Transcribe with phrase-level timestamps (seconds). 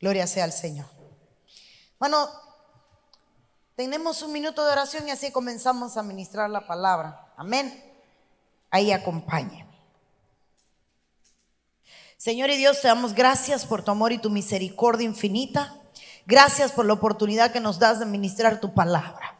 [0.00, 0.86] Gloria sea al Señor.
[1.98, 2.28] Bueno,
[3.74, 7.32] tenemos un minuto de oración y así comenzamos a ministrar la palabra.
[7.36, 7.82] Amén.
[8.70, 9.66] Ahí acompáñeme.
[12.16, 15.74] Señor y Dios, te damos gracias por tu amor y tu misericordia infinita.
[16.26, 19.38] Gracias por la oportunidad que nos das de ministrar tu palabra.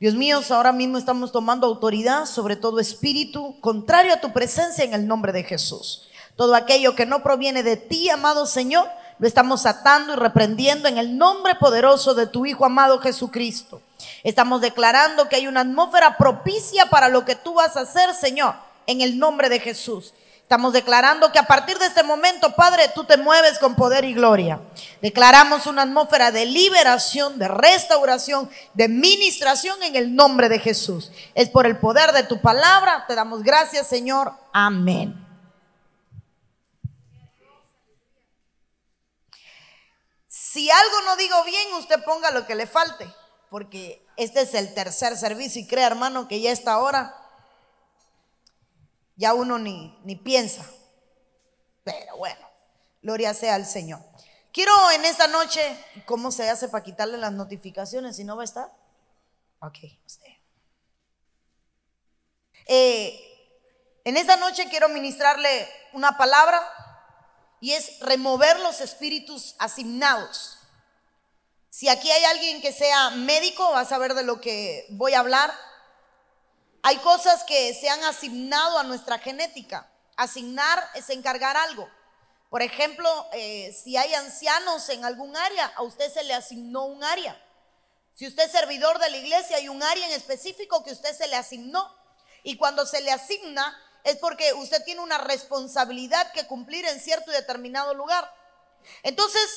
[0.00, 4.94] Dios mío, ahora mismo estamos tomando autoridad sobre todo espíritu contrario a tu presencia en
[4.94, 6.08] el nombre de Jesús.
[6.36, 8.88] Todo aquello que no proviene de ti, amado Señor,
[9.18, 13.82] lo estamos atando y reprendiendo en el nombre poderoso de tu Hijo amado Jesucristo.
[14.22, 18.54] Estamos declarando que hay una atmósfera propicia para lo que tú vas a hacer, Señor,
[18.86, 20.14] en el nombre de Jesús.
[20.48, 24.14] Estamos declarando que a partir de este momento, Padre, tú te mueves con poder y
[24.14, 24.58] gloria.
[25.02, 31.12] Declaramos una atmósfera de liberación, de restauración, de ministración en el nombre de Jesús.
[31.34, 33.04] Es por el poder de tu palabra.
[33.06, 34.32] Te damos gracias, Señor.
[34.50, 35.27] Amén.
[40.58, 43.06] Si algo no digo bien, usted ponga lo que le falte,
[43.48, 47.14] porque este es el tercer servicio y crea, hermano, que ya esta hora
[49.14, 50.68] ya uno ni, ni piensa.
[51.84, 52.44] Pero bueno,
[53.02, 54.00] gloria sea al Señor.
[54.52, 55.62] Quiero en esta noche,
[56.06, 58.72] ¿cómo se hace para quitarle las notificaciones si no va a estar?
[59.60, 60.32] Ok, usted.
[62.66, 63.16] Eh,
[64.02, 66.60] en esta noche quiero ministrarle una palabra
[67.60, 70.57] y es remover los espíritus asignados.
[71.78, 75.20] Si aquí hay alguien que sea médico, va a saber de lo que voy a
[75.20, 75.54] hablar.
[76.82, 79.88] Hay cosas que se han asignado a nuestra genética.
[80.16, 81.88] Asignar es encargar algo.
[82.50, 87.04] Por ejemplo, eh, si hay ancianos en algún área, a usted se le asignó un
[87.04, 87.40] área.
[88.16, 91.28] Si usted es servidor de la iglesia, hay un área en específico que usted se
[91.28, 91.96] le asignó.
[92.42, 97.30] Y cuando se le asigna, es porque usted tiene una responsabilidad que cumplir en cierto
[97.30, 98.28] y determinado lugar.
[99.04, 99.48] Entonces,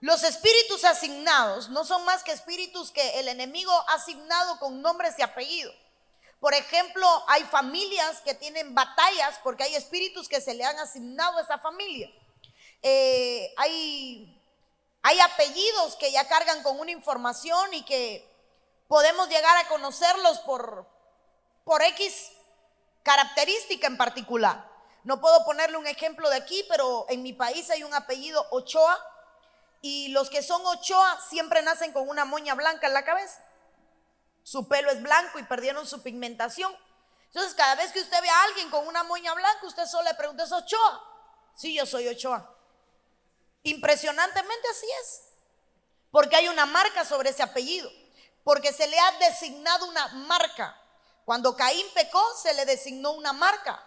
[0.00, 5.18] los espíritus asignados no son más que espíritus que el enemigo ha asignado con nombres
[5.18, 5.74] y apellidos.
[6.38, 11.38] Por ejemplo, hay familias que tienen batallas porque hay espíritus que se le han asignado
[11.38, 12.10] a esa familia.
[12.82, 14.38] Eh, hay,
[15.02, 18.30] hay apellidos que ya cargan con una información y que
[18.88, 20.86] podemos llegar a conocerlos por,
[21.64, 22.32] por X
[23.02, 24.70] característica en particular.
[25.04, 29.02] No puedo ponerle un ejemplo de aquí, pero en mi país hay un apellido Ochoa
[29.88, 33.40] y los que son Ochoa siempre nacen con una moña blanca en la cabeza.
[34.42, 36.76] Su pelo es blanco y perdieron su pigmentación.
[37.26, 40.14] Entonces, cada vez que usted ve a alguien con una moña blanca, usted solo le
[40.14, 41.04] pregunta, ¿es Ochoa?
[41.54, 42.52] Sí, yo soy Ochoa.
[43.62, 45.20] Impresionantemente así es.
[46.10, 47.88] Porque hay una marca sobre ese apellido.
[48.42, 50.76] Porque se le ha designado una marca.
[51.24, 53.80] Cuando Caín pecó, se le designó una marca.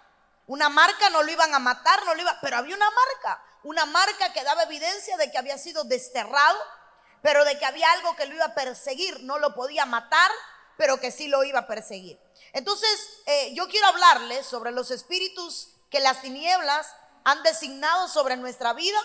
[0.47, 3.85] Una marca no lo iban a matar, no lo iba, pero había una marca, una
[3.85, 6.57] marca que daba evidencia de que había sido desterrado,
[7.21, 10.31] pero de que había algo que lo iba a perseguir, no lo podía matar,
[10.77, 12.19] pero que sí lo iba a perseguir.
[12.53, 16.87] Entonces, eh, yo quiero hablarles sobre los espíritus que las tinieblas
[17.25, 18.99] han designado sobre nuestra vida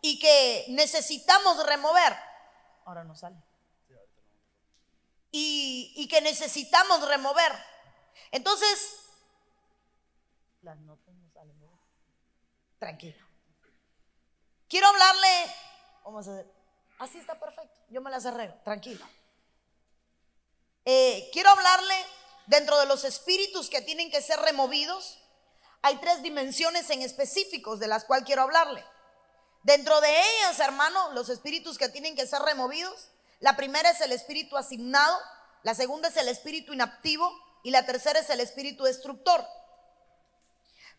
[0.00, 2.16] y que necesitamos remover.
[2.84, 3.36] Ahora no sale
[5.36, 7.52] y, que necesitamos remover.
[8.30, 9.10] Entonces,
[10.62, 11.56] las notas no salen.
[12.78, 13.25] Tranquilo.
[14.68, 15.54] Quiero hablarle,
[16.04, 16.52] vamos a ver,
[16.98, 19.06] así está perfecto, yo me las arreglo, tranquilo.
[20.84, 21.94] Eh, quiero hablarle
[22.46, 25.18] dentro de los espíritus que tienen que ser removidos.
[25.82, 28.84] Hay tres dimensiones en específicos de las cuales quiero hablarle.
[29.62, 33.10] Dentro de ellas, hermano, los espíritus que tienen que ser removidos,
[33.40, 35.16] la primera es el espíritu asignado,
[35.62, 39.46] la segunda es el espíritu inactivo y la tercera es el espíritu destructor.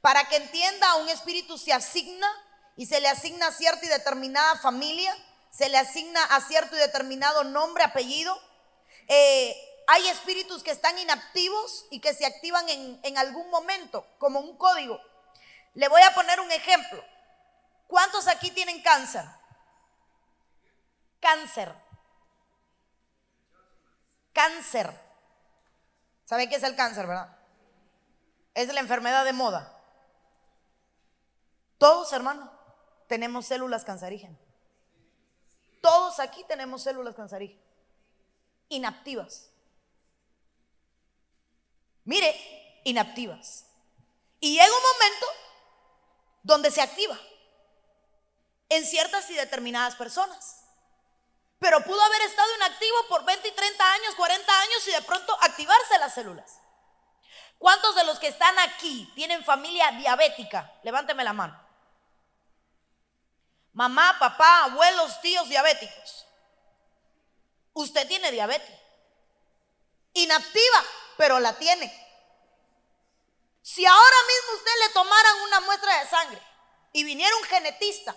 [0.01, 2.27] Para que entienda, un espíritu se asigna
[2.77, 5.13] y se le asigna cierta y determinada familia,
[5.49, 8.39] se le asigna a cierto y determinado nombre, apellido.
[9.07, 9.55] Eh,
[9.87, 14.55] hay espíritus que están inactivos y que se activan en, en algún momento, como un
[14.57, 15.01] código.
[15.73, 17.03] Le voy a poner un ejemplo.
[17.87, 19.25] ¿Cuántos aquí tienen cáncer?
[21.19, 21.73] Cáncer.
[24.33, 25.07] Cáncer.
[26.25, 27.35] ¿Sabe qué es el cáncer, verdad?
[28.53, 29.73] Es la enfermedad de moda.
[31.79, 32.56] Todos, hermano,
[33.07, 34.39] tenemos células cancerígenas.
[35.81, 37.63] Todos aquí tenemos células cancerígenas.
[38.69, 39.49] Inactivas.
[42.03, 43.65] Mire, inactivas.
[44.39, 45.25] Y llega un momento
[46.43, 47.17] donde se activa
[48.69, 50.63] en ciertas y determinadas personas.
[51.59, 55.35] Pero pudo haber estado inactivo por 20 y 30 años, 40 años y de pronto
[55.41, 56.59] activarse las células.
[57.57, 60.71] ¿Cuántos de los que están aquí tienen familia diabética?
[60.83, 61.66] Levánteme la mano.
[63.77, 66.25] Mamá, papá, abuelos, tíos diabéticos.
[67.73, 68.75] Usted tiene diabetes.
[70.13, 70.83] Inactiva,
[71.15, 71.85] pero la tiene.
[73.61, 76.41] Si ahora mismo usted le tomaran una muestra de sangre
[76.91, 78.15] y viniera un genetista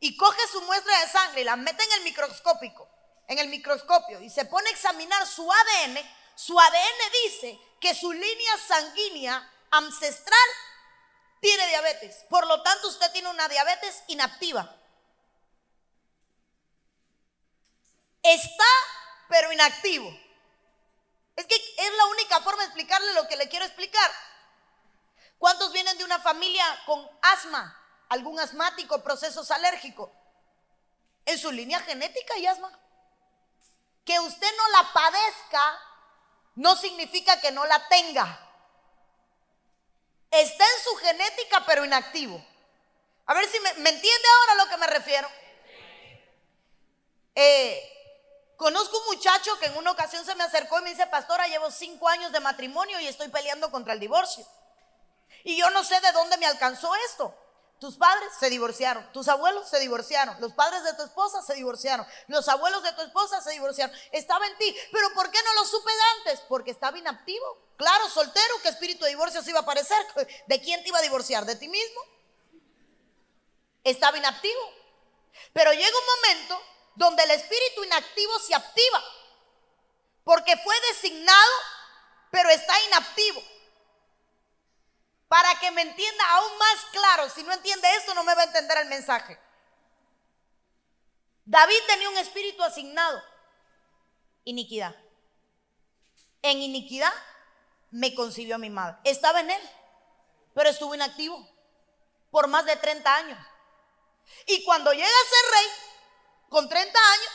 [0.00, 2.88] y coge su muestra de sangre y la mete en el microscópico,
[3.26, 5.98] en el microscopio y se pone a examinar su ADN,
[6.34, 10.48] su ADN dice que su línea sanguínea ancestral
[11.40, 12.24] tiene diabetes.
[12.28, 14.74] Por lo tanto, usted tiene una diabetes inactiva.
[18.22, 18.64] Está,
[19.28, 20.08] pero inactivo.
[21.36, 24.10] Es que es la única forma de explicarle lo que le quiero explicar.
[25.38, 27.74] ¿Cuántos vienen de una familia con asma?
[28.08, 30.10] ¿Algún asmático, procesos alérgicos?
[31.24, 32.76] En su línea genética y asma.
[34.04, 35.80] Que usted no la padezca
[36.56, 38.47] no significa que no la tenga.
[40.30, 42.44] Está en su genética pero inactivo.
[43.26, 45.28] A ver si me, entiende ahora a lo que me refiero.
[47.34, 51.46] Eh, conozco un muchacho que en una ocasión se me acercó y me dice, pastora,
[51.46, 54.46] llevo cinco años de matrimonio y estoy peleando contra el divorcio.
[55.44, 57.34] Y yo no sé de dónde me alcanzó esto.
[57.78, 62.04] Tus padres se divorciaron, tus abuelos se divorciaron, los padres de tu esposa se divorciaron,
[62.26, 63.94] los abuelos de tu esposa se divorciaron.
[64.10, 66.40] Estaba en ti, pero ¿por qué no lo supe antes?
[66.48, 67.72] Porque estaba inactivo.
[67.76, 70.04] Claro, soltero, ¿qué espíritu de divorcio se iba a aparecer?
[70.48, 71.44] ¿De quién te iba a divorciar?
[71.44, 72.00] ¿De ti mismo?
[73.84, 74.72] Estaba inactivo.
[75.52, 76.60] Pero llega un momento
[76.96, 79.04] donde el espíritu inactivo se activa,
[80.24, 81.52] porque fue designado,
[82.32, 83.40] pero está inactivo.
[85.28, 88.46] Para que me entienda aún más claro, si no entiende esto no me va a
[88.46, 89.38] entender el mensaje.
[91.44, 93.22] David tenía un espíritu asignado,
[94.44, 94.94] iniquidad.
[96.42, 97.12] En iniquidad
[97.90, 98.98] me concibió mi madre.
[99.04, 99.70] Estaba en él,
[100.54, 101.46] pero estuvo inactivo
[102.30, 103.38] por más de 30 años.
[104.46, 105.70] Y cuando llega a ser rey,
[106.48, 107.32] con 30 años,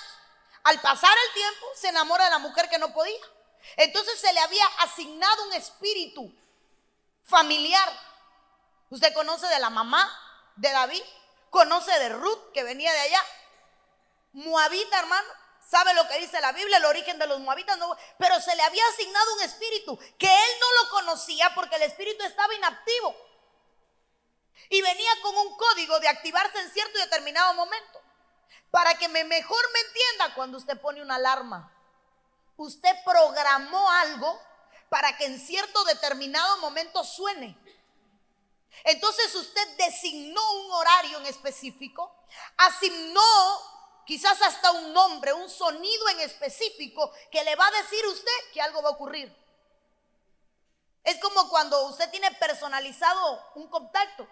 [0.64, 3.20] al pasar el tiempo, se enamora de la mujer que no podía.
[3.78, 6.34] Entonces se le había asignado un espíritu
[7.24, 7.90] familiar.
[8.90, 10.10] Usted conoce de la mamá
[10.56, 11.04] de David,
[11.50, 13.24] conoce de Ruth que venía de allá.
[14.34, 15.28] Moabita, hermano,
[15.68, 18.64] sabe lo que dice la Biblia, el origen de los moabitas, no, pero se le
[18.64, 23.16] había asignado un espíritu que él no lo conocía porque el espíritu estaba inactivo.
[24.70, 28.02] Y venía con un código de activarse en cierto y determinado momento.
[28.72, 31.72] Para que me mejor me entienda cuando usted pone una alarma.
[32.56, 34.42] Usted programó algo
[34.94, 37.58] para que en cierto determinado momento suene.
[38.84, 42.16] Entonces usted designó un horario en específico,
[42.58, 48.52] asignó quizás hasta un nombre, un sonido en específico que le va a decir usted
[48.54, 49.36] que algo va a ocurrir.
[51.04, 54.28] Es como cuando usted tiene personalizado un contacto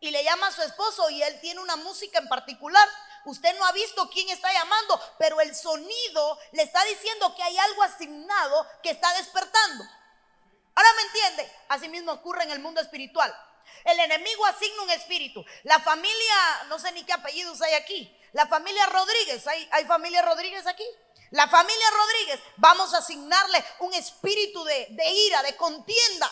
[0.00, 2.88] y le llama a su esposo y él tiene una música en particular.
[3.24, 7.56] Usted no ha visto quién está llamando, pero el sonido le está diciendo que hay
[7.58, 9.84] algo asignado que está despertando.
[10.74, 11.52] Ahora me entiende.
[11.68, 13.34] Así mismo ocurre en el mundo espiritual.
[13.84, 15.44] El enemigo asigna un espíritu.
[15.64, 18.16] La familia, no sé ni qué apellidos hay aquí.
[18.32, 20.86] La familia Rodríguez, ¿hay, hay familia Rodríguez aquí?
[21.30, 26.30] La familia Rodríguez, vamos a asignarle un espíritu de, de ira, de contienda.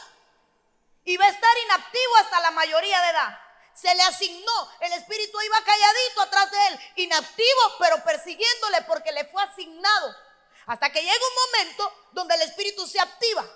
[1.05, 3.48] Y va a estar inactivo hasta la mayoría de edad
[3.81, 9.25] se le asignó, el espíritu iba calladito atrás de él, inactivo, pero persiguiéndole porque le
[9.27, 10.17] fue asignado.
[10.67, 13.49] Hasta que llega un momento donde el espíritu se activa.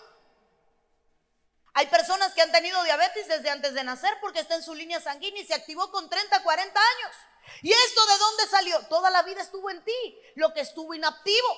[1.75, 5.01] Hay personas que han tenido diabetes desde antes de nacer porque está en su línea
[5.01, 7.17] sanguínea y se activó con 30, 40 años.
[7.63, 8.87] ¿Y esto de dónde salió?
[8.87, 11.57] Toda la vida estuvo en ti, lo que estuvo inactivo.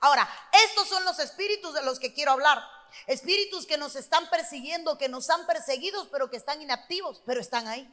[0.00, 0.28] Ahora,
[0.66, 2.62] estos son los espíritus de los que quiero hablar.
[3.06, 7.68] Espíritus que nos están persiguiendo, que nos han perseguido, pero que están inactivos, pero están
[7.68, 7.92] ahí.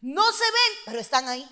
[0.00, 1.48] No se ven, pero están ahí.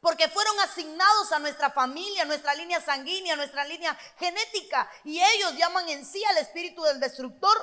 [0.00, 4.90] Porque fueron asignados a nuestra familia, a nuestra línea sanguínea, a nuestra línea genética.
[5.04, 7.56] Y ellos llaman en sí al espíritu del destructor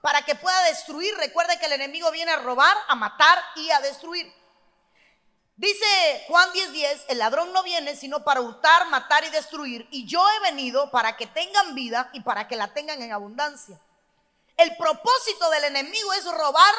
[0.00, 1.14] para que pueda destruir.
[1.16, 4.32] Recuerde que el enemigo viene a robar, a matar y a destruir.
[5.62, 9.86] Dice Juan 10:10, el ladrón no viene sino para hurtar, matar y destruir.
[9.92, 13.80] Y yo he venido para que tengan vida y para que la tengan en abundancia.
[14.56, 16.74] El propósito del enemigo es robar,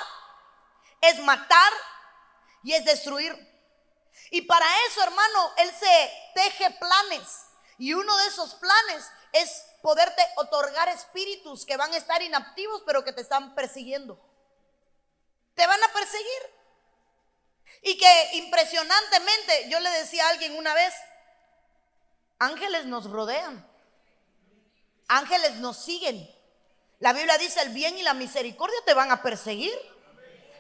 [1.00, 1.72] es matar
[2.62, 3.34] y es destruir.
[4.32, 7.46] Y para eso, hermano, él se teje planes.
[7.78, 13.06] Y uno de esos planes es poderte otorgar espíritus que van a estar inactivos, pero
[13.06, 14.20] que te están persiguiendo.
[15.56, 16.63] Te van a perseguir.
[17.84, 20.94] Y que impresionantemente, yo le decía a alguien una vez,
[22.40, 23.68] ángeles nos rodean,
[25.10, 26.30] ángeles nos siguen.
[27.00, 29.78] La Biblia dice, el bien y la misericordia te van a perseguir.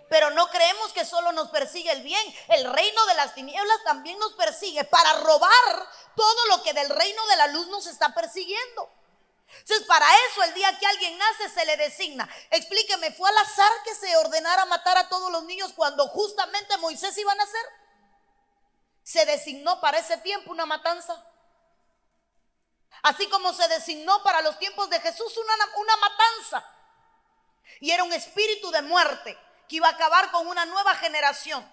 [0.09, 2.35] Pero no creemos que solo nos persigue el bien.
[2.49, 7.25] El reino de las tinieblas también nos persigue para robar todo lo que del reino
[7.27, 8.91] de la luz nos está persiguiendo.
[9.59, 12.29] Entonces, para eso el día que alguien nace se le designa.
[12.49, 17.17] Explíqueme, ¿fue al azar que se ordenara matar a todos los niños cuando justamente Moisés
[17.17, 17.65] iba a nacer?
[19.03, 21.23] Se designó para ese tiempo una matanza.
[23.03, 26.65] Así como se designó para los tiempos de Jesús una, una matanza.
[27.79, 31.65] Y era un espíritu de muerte que iba a acabar con una nueva generación.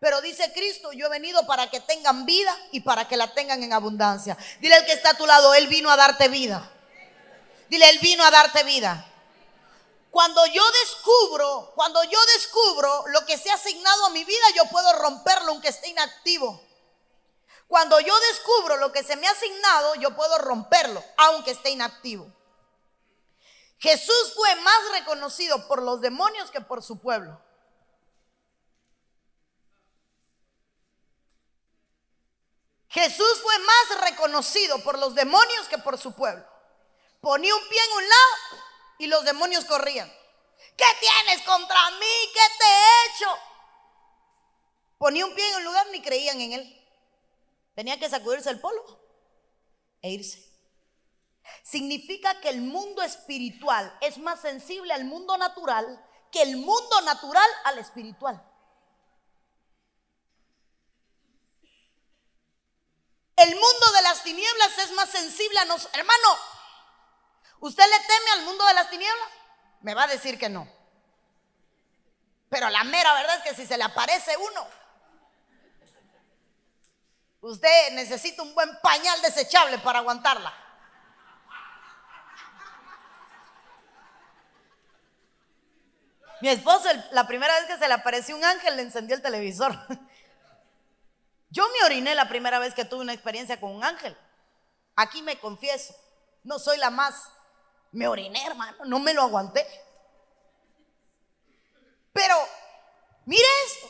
[0.00, 3.62] Pero dice Cristo, yo he venido para que tengan vida y para que la tengan
[3.62, 4.36] en abundancia.
[4.60, 6.70] Dile al que está a tu lado, Él vino a darte vida.
[7.68, 9.10] Dile, Él vino a darte vida.
[10.10, 14.64] Cuando yo descubro, cuando yo descubro lo que se ha asignado a mi vida, yo
[14.70, 16.62] puedo romperlo aunque esté inactivo.
[17.66, 22.30] Cuando yo descubro lo que se me ha asignado, yo puedo romperlo aunque esté inactivo.
[23.78, 27.40] Jesús fue más reconocido por los demonios que por su pueblo.
[32.88, 36.53] Jesús fue más reconocido por los demonios que por su pueblo.
[37.24, 38.64] Ponía un pie en un lado
[38.98, 40.12] y los demonios corrían.
[40.76, 42.30] ¿Qué tienes contra mí?
[42.34, 43.38] ¿Qué te he hecho?
[44.98, 46.88] Ponía un pie en un lugar ni creían en él.
[47.74, 49.00] Tenía que sacudirse el polvo
[50.02, 50.52] e irse.
[51.62, 57.48] Significa que el mundo espiritual es más sensible al mundo natural que el mundo natural
[57.64, 58.42] al espiritual.
[63.36, 65.98] El mundo de las tinieblas es más sensible a nosotros.
[65.98, 66.38] Hermano,
[67.64, 69.28] ¿Usted le teme al mundo de las tinieblas?
[69.80, 70.68] Me va a decir que no.
[72.50, 74.68] Pero la mera verdad es que si se le aparece uno,
[77.40, 80.52] usted necesita un buen pañal desechable para aguantarla.
[86.42, 89.74] Mi esposo, la primera vez que se le apareció un ángel, le encendió el televisor.
[91.48, 94.14] Yo me oriné la primera vez que tuve una experiencia con un ángel.
[94.96, 95.96] Aquí me confieso,
[96.42, 97.33] no soy la más
[97.94, 99.64] me oriné, hermano, no me lo aguanté.
[102.12, 102.34] Pero,
[103.24, 103.88] mire esto,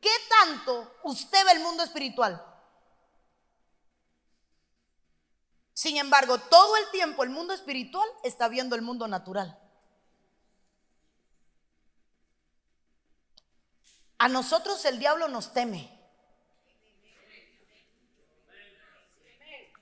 [0.00, 2.44] ¿qué tanto usted ve el mundo espiritual?
[5.72, 9.56] Sin embargo, todo el tiempo el mundo espiritual está viendo el mundo natural.
[14.18, 15.92] A nosotros el diablo nos teme.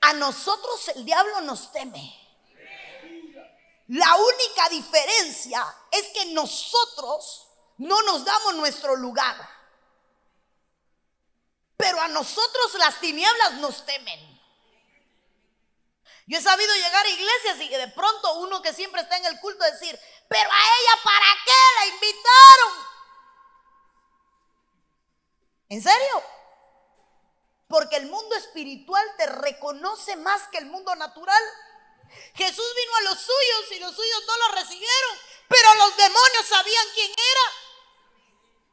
[0.02, 2.23] A nosotros el diablo nos teme.
[3.88, 7.48] La única diferencia es que nosotros
[7.78, 9.36] no nos damos nuestro lugar.
[11.76, 14.34] Pero a nosotros las tinieblas nos temen.
[16.26, 19.40] Yo he sabido llegar a iglesias y de pronto uno que siempre está en el
[19.40, 19.98] culto decir,
[20.28, 22.94] pero a ella para qué la invitaron.
[25.68, 26.22] ¿En serio?
[27.68, 31.42] Porque el mundo espiritual te reconoce más que el mundo natural.
[32.34, 35.18] Jesús vino a los suyos y los suyos no lo recibieron,
[35.48, 37.64] pero los demonios sabían quién era.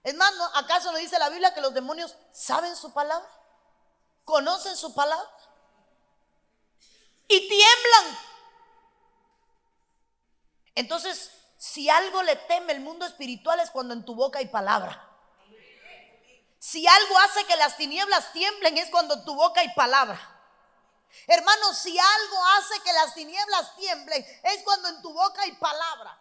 [0.03, 3.29] Es más, ¿acaso no dice la Biblia que los demonios saben su palabra?
[4.23, 5.29] ¿Conocen su palabra?
[7.27, 8.19] Y tiemblan.
[10.75, 15.07] Entonces, si algo le teme el mundo espiritual es cuando en tu boca hay palabra.
[16.57, 20.19] Si algo hace que las tinieblas tiemblen es cuando en tu boca hay palabra.
[21.27, 26.17] Hermanos, si algo hace que las tinieblas tiemblen, es cuando en tu boca hay palabra.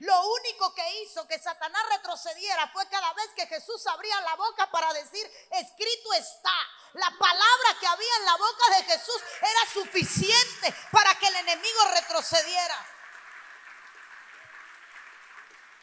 [0.00, 4.70] Lo único que hizo que Satanás retrocediera fue cada vez que Jesús abría la boca
[4.70, 6.54] para decir, escrito está.
[6.94, 11.84] La palabra que había en la boca de Jesús era suficiente para que el enemigo
[11.92, 12.86] retrocediera.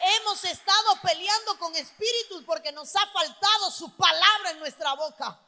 [0.00, 5.40] Hemos estado peleando con espíritus porque nos ha faltado su palabra en nuestra boca.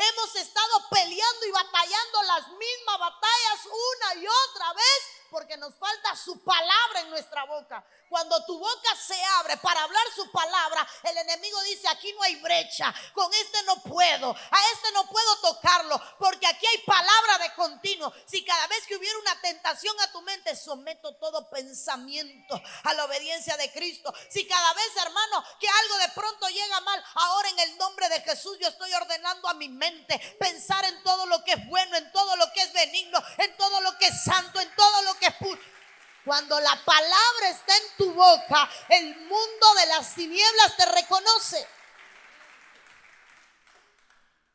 [0.00, 6.14] Hemos estado peleando y batallando las mismas batallas una y otra vez porque nos falta
[6.14, 7.84] su palabra en nuestra boca.
[8.08, 12.36] Cuando tu boca se abre para hablar su palabra, el enemigo dice, aquí no hay
[12.36, 17.54] brecha, con este no puedo, a este no puedo tocarlo, porque aquí hay palabra de
[17.54, 18.12] continuo.
[18.26, 23.04] Si cada vez que hubiera una tentación a tu mente, someto todo pensamiento a la
[23.04, 24.12] obediencia de Cristo.
[24.30, 28.22] Si cada vez, hermano, que algo de pronto llega mal, ahora en el nombre de
[28.22, 32.10] Jesús yo estoy ordenando a mi mente pensar en todo lo que es bueno, en
[32.12, 35.26] todo lo que es benigno, en todo lo que es santo, en todo lo que
[35.26, 35.77] es puro
[36.24, 41.66] cuando la palabra está en tu boca, el mundo de las tinieblas te reconoce.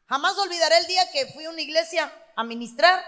[0.08, 3.04] Jamás olvidaré el día que fui a una iglesia a ministrar.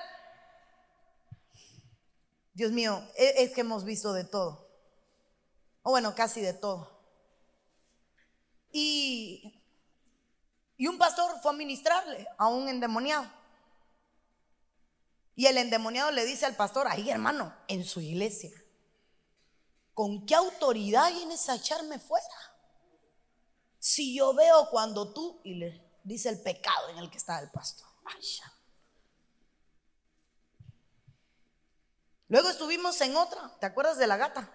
[2.53, 4.67] Dios mío, e-, es que hemos visto de todo.
[5.83, 6.95] O bueno, casi de todo.
[8.71, 9.61] Y,
[10.77, 13.29] y un pastor fue a ministrarle a un endemoniado.
[15.35, 18.51] Y el endemoniado le dice al pastor, ahí hermano, en su iglesia,
[19.93, 22.25] ¿con qué autoridad vienes a echarme fuera?
[23.77, 27.51] Si yo veo cuando tú, y le dice el pecado en el que está el
[27.51, 27.87] pastor.
[32.27, 34.51] Luego estuvimos en otra, ¿te acuerdas de la gata?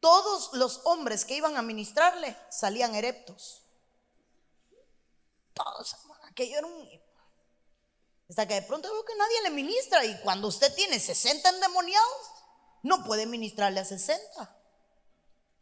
[0.00, 3.62] Todos los hombres que iban a ministrarle salían ereptos.
[5.54, 6.88] Todos, aquello era un...
[8.32, 12.30] Hasta que de pronto veo que nadie le ministra y cuando usted tiene 60 endemoniados,
[12.82, 14.56] no puede ministrarle a 60.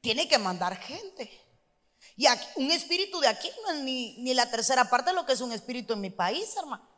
[0.01, 1.29] Tiene que mandar gente.
[2.15, 5.33] Y un espíritu de aquí no es ni, ni la tercera parte de lo que
[5.33, 6.89] es un espíritu en mi país, hermano.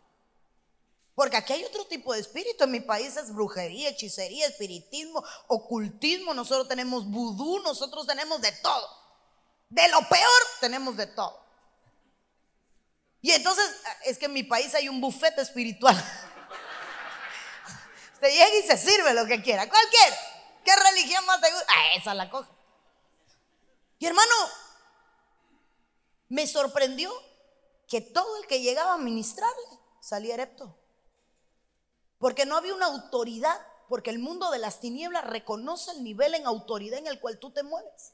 [1.14, 2.64] Porque aquí hay otro tipo de espíritu.
[2.64, 6.34] En mi país es brujería, hechicería, espiritismo, ocultismo.
[6.34, 8.90] Nosotros tenemos vudú, nosotros tenemos de todo.
[9.70, 11.42] De lo peor tenemos de todo.
[13.22, 13.64] Y entonces
[14.04, 15.96] es que en mi país hay un bufete espiritual.
[18.14, 19.68] Usted llega y se sirve lo que quiera.
[19.68, 20.16] Cualquiera.
[20.64, 21.66] ¿Qué religión más te gusta?
[21.68, 22.50] Ah, esa la coge.
[24.00, 24.34] Y hermano,
[26.28, 27.12] me sorprendió
[27.88, 30.76] que todo el que llegaba a ministrarle salía erepto.
[32.18, 36.46] Porque no había una autoridad, porque el mundo de las tinieblas reconoce el nivel en
[36.46, 38.11] autoridad en el cual tú te mueves.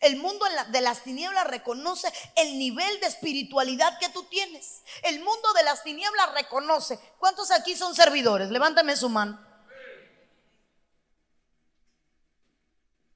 [0.00, 4.82] El mundo de las tinieblas reconoce el nivel de espiritualidad que tú tienes.
[5.02, 6.98] El mundo de las tinieblas reconoce.
[7.18, 8.50] ¿Cuántos aquí son servidores?
[8.50, 9.38] Levántame su mano.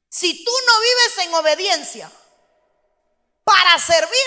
[0.09, 2.11] Si tú no vives en obediencia
[3.45, 4.19] para servir,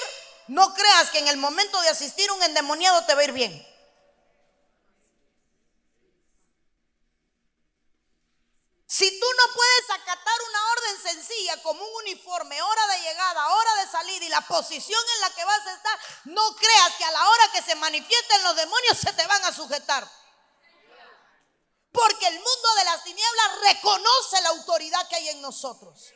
[0.47, 3.69] no creas que en el momento de asistir un endemoniado te va a ir bien.
[8.85, 10.18] Si tú no puedes acatar
[11.63, 15.45] como un uniforme, hora de llegada, hora de salida y la posición en la que
[15.45, 19.13] vas a estar, no creas que a la hora que se manifiesten los demonios se
[19.13, 20.09] te van a sujetar.
[21.91, 26.13] Porque el mundo de las tinieblas reconoce la autoridad que hay en nosotros.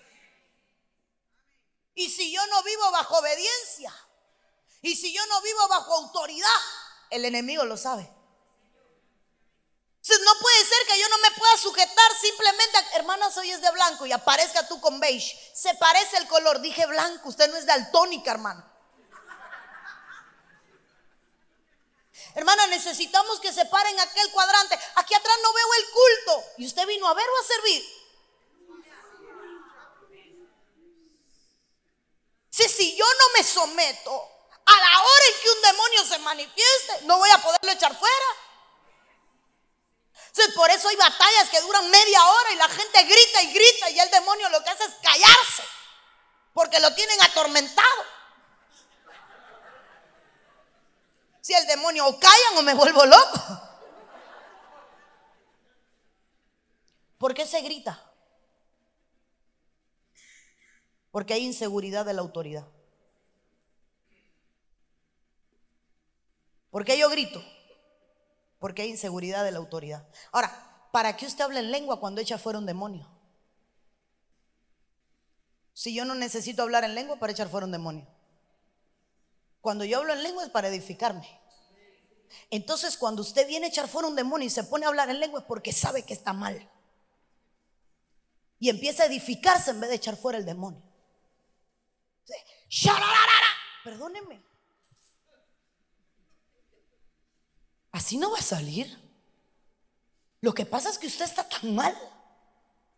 [1.96, 3.94] Y si yo no vivo bajo obediencia,
[4.82, 6.60] y si yo no vivo bajo autoridad,
[7.10, 8.10] el enemigo lo sabe.
[10.04, 13.62] Entonces no puede ser que yo no me pueda sujetar simplemente a, hermana, soy es
[13.62, 15.34] de blanco y aparezca tú con beige.
[15.56, 16.60] Se parece el color.
[16.60, 18.70] Dije blanco, usted no es daltónica, hermano.
[22.36, 24.78] Hermana, necesitamos que se paren aquel cuadrante.
[24.96, 26.44] Aquí atrás no veo el culto.
[26.58, 28.04] ¿Y usted vino a ver o a servir?
[32.50, 34.12] Si, si yo no me someto
[34.66, 38.43] a la hora en que un demonio se manifieste, no voy a poderlo echar fuera
[40.56, 44.00] por eso hay batallas que duran media hora y la gente grita y grita y
[44.00, 45.63] el demonio lo que hace es callarse
[46.54, 48.04] porque lo tienen atormentado.
[51.41, 53.62] Si el demonio o callan o me vuelvo loco.
[57.17, 58.02] ¿Por qué se grita?
[61.12, 62.65] Porque hay inseguridad de la autoridad.
[66.72, 67.43] ¿Por qué yo grito?
[68.63, 70.08] Porque hay inseguridad de la autoridad.
[70.32, 73.06] Ahora, ¿para qué usted habla en lengua cuando echa fuera un demonio?
[75.73, 78.08] Si yo no necesito hablar en lengua para echar fuera un demonio.
[79.60, 81.28] Cuando yo hablo en lengua es para edificarme.
[82.49, 85.19] Entonces, cuando usted viene a echar fuera un demonio y se pone a hablar en
[85.19, 86.65] lengua es porque sabe que está mal.
[88.60, 90.82] Y empieza a edificarse en vez de echar fuera el demonio.
[93.84, 94.53] Perdóneme.
[97.94, 99.00] Así no va a salir.
[100.42, 101.96] Lo que pasa es que usted está tan mal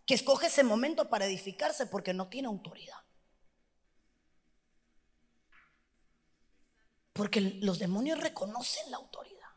[0.05, 2.97] que escoge ese momento para edificarse porque no tiene autoridad.
[7.11, 9.49] Porque los demonios reconocen la autoridad.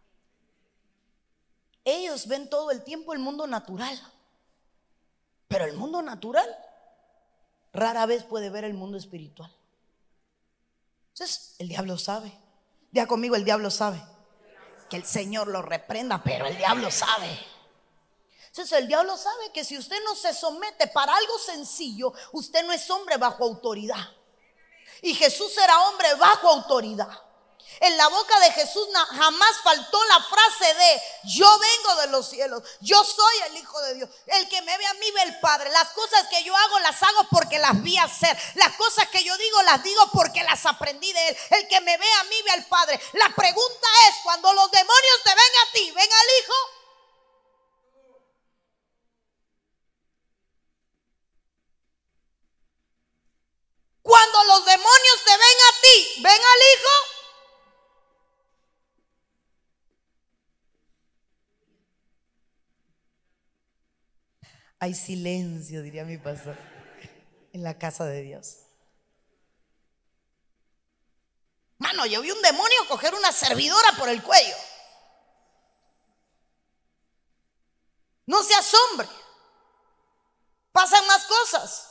[1.85, 3.97] Ellos ven todo el tiempo el mundo natural.
[5.47, 6.49] Pero el mundo natural
[7.73, 9.55] rara vez puede ver el mundo espiritual.
[11.13, 12.37] Entonces, el diablo sabe.
[12.91, 14.03] Ya conmigo, el diablo sabe
[14.89, 17.29] que el Señor lo reprenda, pero el diablo sabe.
[18.49, 22.73] Entonces el diablo sabe que si usted no se somete para algo sencillo, usted no
[22.73, 24.05] es hombre bajo autoridad.
[25.03, 27.28] Y Jesús era hombre bajo autoridad.
[27.81, 32.63] En la boca de Jesús jamás faltó la frase de yo vengo de los cielos,
[32.81, 34.11] yo soy el Hijo de Dios.
[34.27, 35.71] El que me ve a mí ve el Padre.
[35.71, 38.37] Las cosas que yo hago las hago porque las vi hacer.
[38.55, 41.37] Las cosas que yo digo las digo porque las aprendí de Él.
[41.51, 43.01] El que me ve a mí ve al Padre.
[43.13, 46.55] La pregunta es, cuando los demonios te ven a ti, ven al Hijo.
[54.09, 54.65] Cuando los
[64.81, 66.57] Hay silencio, diría mi pastor,
[67.53, 68.59] en la casa de Dios.
[71.79, 74.57] Mano, yo vi un demonio coger una servidora por el cuello.
[78.27, 79.09] No se asombre.
[80.73, 81.89] Pasan más cosas.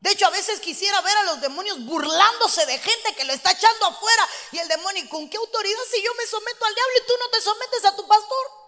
[0.00, 3.52] De hecho, a veces quisiera ver a los demonios burlándose de gente que lo está
[3.52, 4.28] echando afuera.
[4.52, 7.30] Y el demonio, ¿con qué autoridad si yo me someto al diablo y tú no
[7.30, 8.65] te sometes a tu pastor?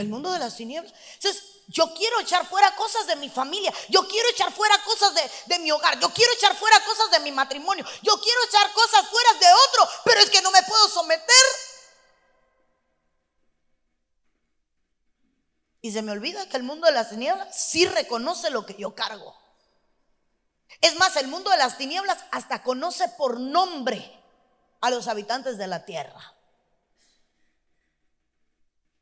[0.00, 0.92] El mundo de las tinieblas.
[1.14, 3.72] Entonces, yo quiero echar fuera cosas de mi familia.
[3.88, 5.98] Yo quiero echar fuera cosas de, de, mi hogar.
[6.00, 7.84] Yo quiero echar fuera cosas de mi matrimonio.
[8.02, 9.88] Yo quiero echar cosas fuera de otro.
[10.04, 11.46] Pero es que no me puedo someter.
[15.82, 18.94] Y se me olvida que el mundo de las tinieblas sí reconoce lo que yo
[18.94, 19.36] cargo.
[20.80, 24.18] Es más, el mundo de las tinieblas hasta conoce por nombre
[24.80, 26.34] a los habitantes de la tierra.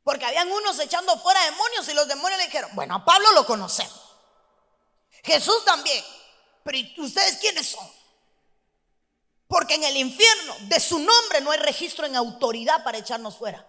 [0.09, 3.45] Porque habían unos echando fuera demonios y los demonios le dijeron, bueno, a Pablo lo
[3.45, 3.93] conocemos.
[5.23, 6.03] Jesús también.
[6.63, 7.87] Pero ¿y ustedes quiénes son?
[9.47, 13.63] Porque en el infierno de su nombre no hay registro en autoridad para echarnos fuera.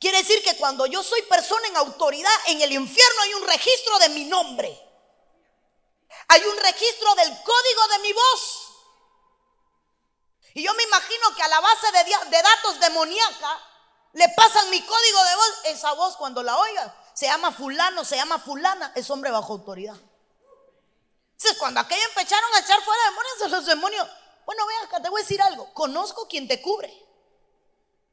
[0.00, 3.98] Quiere decir que cuando yo soy persona en autoridad, en el infierno hay un registro
[3.98, 4.70] de mi nombre.
[6.28, 8.68] Hay un registro del código de mi voz.
[10.54, 13.68] Y yo me imagino que a la base de, datos demoníaca
[14.12, 15.60] le pasan mi código de voz.
[15.66, 19.96] Esa voz cuando la oiga se llama fulano, se llama fulana, es hombre bajo autoridad.
[21.32, 24.08] Entonces cuando aquellos empezaron a echar fuera demonios, los demonios,
[24.46, 26.92] bueno, vea acá, te voy a decir algo, conozco quien te cubre.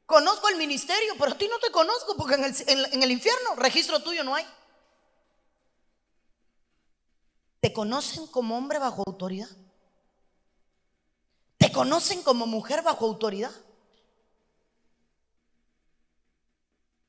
[0.06, 3.54] Conozco el ministerio, pero a ti no te conozco porque en el, en el infierno
[3.54, 4.44] registro tuyo no hay.
[7.60, 9.48] ¿Te conocen como hombre bajo autoridad?
[11.58, 13.52] ¿Te conocen como mujer bajo autoridad?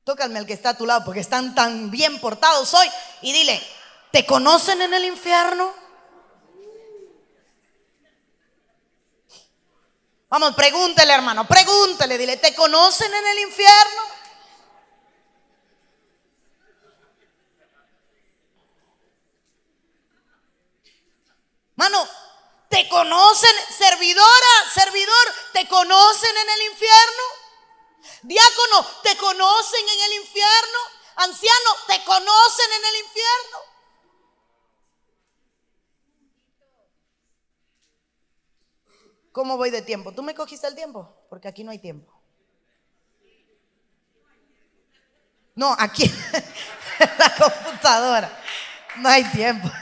[0.04, 2.88] Tócame al que está a tu lado porque están tan bien portados hoy
[3.20, 3.62] y dile,
[4.10, 5.72] ¿te conocen en el infierno?
[10.28, 14.02] Vamos, pregúntele, hermano, pregúntele, dile, ¿te conocen en el infierno?
[21.76, 22.08] Mano,
[22.68, 27.41] ¿te conocen, servidora, servidor, te conocen en el infierno?
[28.22, 30.78] Diácono, ¿te conocen en el infierno?
[31.16, 33.72] Anciano, ¿te conocen en el infierno?
[39.32, 40.12] ¿Cómo voy de tiempo?
[40.12, 41.08] ¿Tú me cogiste el tiempo?
[41.30, 42.12] Porque aquí no hay tiempo.
[45.54, 46.04] No, aquí
[46.98, 48.38] en la computadora.
[48.96, 49.68] No hay tiempo.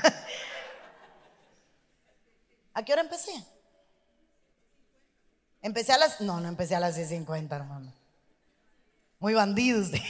[2.74, 3.32] ¿A qué hora empecé?
[5.62, 6.20] Empecé a las...
[6.20, 7.92] No, no empecé a las 6.50, hermano.
[9.20, 9.90] Muy bandidos.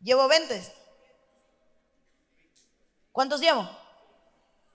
[0.00, 0.72] Llevo 20.
[3.12, 3.68] ¿Cuántos llevo?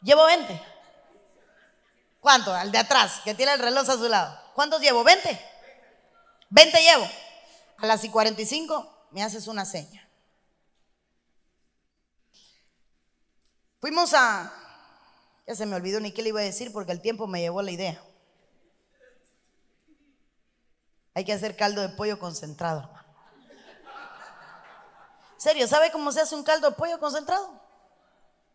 [0.01, 0.61] Llevo 20.
[2.19, 2.53] ¿Cuánto?
[2.53, 4.39] Al de atrás, que tiene el reloj a su lado.
[4.53, 5.03] ¿Cuántos llevo?
[5.03, 5.39] ¿20?
[6.51, 7.09] ¿20 llevo?
[7.77, 10.07] A las y 45 me haces una seña.
[13.79, 14.53] Fuimos a...
[15.45, 17.61] Ya se me olvidó ni qué le iba a decir porque el tiempo me llevó
[17.61, 18.01] la idea.
[21.17, 22.87] Hay que hacer caldo de pollo concentrado.
[25.35, 25.67] ¿Serio?
[25.67, 27.59] ¿Sabe cómo se hace un caldo de pollo concentrado?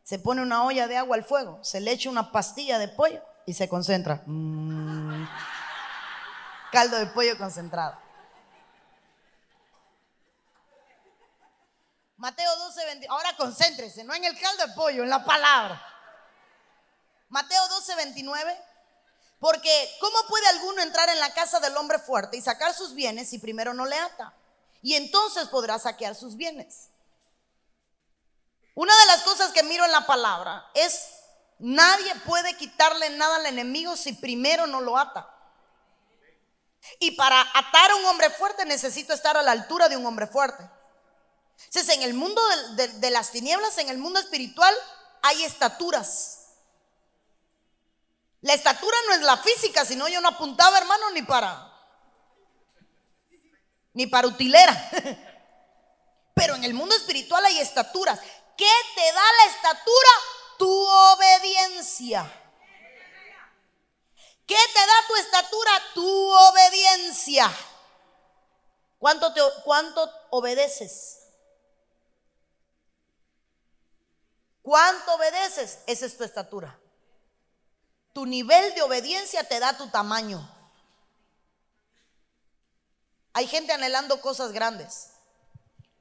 [0.05, 3.21] Se pone una olla de agua al fuego, se le echa una pastilla de pollo
[3.47, 4.23] y se concentra.
[4.27, 5.27] Mm.
[6.71, 7.99] Caldo de pollo concentrado.
[12.17, 13.07] Mateo 12, 20.
[13.09, 15.85] Ahora concéntrese, no en el caldo de pollo, en la palabra.
[17.29, 18.72] Mateo 12, 29.
[19.43, 23.29] Porque, ¿cómo puede alguno entrar en la casa del hombre fuerte y sacar sus bienes
[23.29, 24.33] si primero no le ata?
[24.81, 26.89] Y entonces podrá saquear sus bienes.
[28.75, 31.09] Una de las cosas que miro en la palabra es
[31.65, 35.33] Nadie puede quitarle nada al enemigo si primero no lo ata.
[36.99, 40.27] Y para atar a un hombre fuerte necesito estar a la altura de un hombre
[40.27, 40.69] fuerte.
[41.67, 42.43] Entonces, en el mundo
[42.75, 44.75] de, las tinieblas, en el mundo espiritual,
[45.23, 46.42] hay estaturas.
[48.43, 51.69] La estatura no es la física, sino yo no apuntaba, hermano, ni para
[53.95, 54.73] ni para utilera.
[56.35, 58.19] Pero en el mundo espiritual hay estaturas.
[58.57, 60.11] ¿Qué te da la estatura?
[60.63, 62.23] tu obediencia.
[64.47, 65.71] ¿Qué te da tu estatura?
[65.93, 67.51] Tu obediencia.
[68.99, 71.19] ¿Cuánto, te, cuánto obedeces?
[74.63, 75.81] ¿Cuánto obedeces?
[75.89, 76.79] Esa es tu estatura.
[78.13, 80.49] Tu nivel de obediencia te da tu tamaño.
[83.33, 85.11] Hay gente anhelando cosas grandes,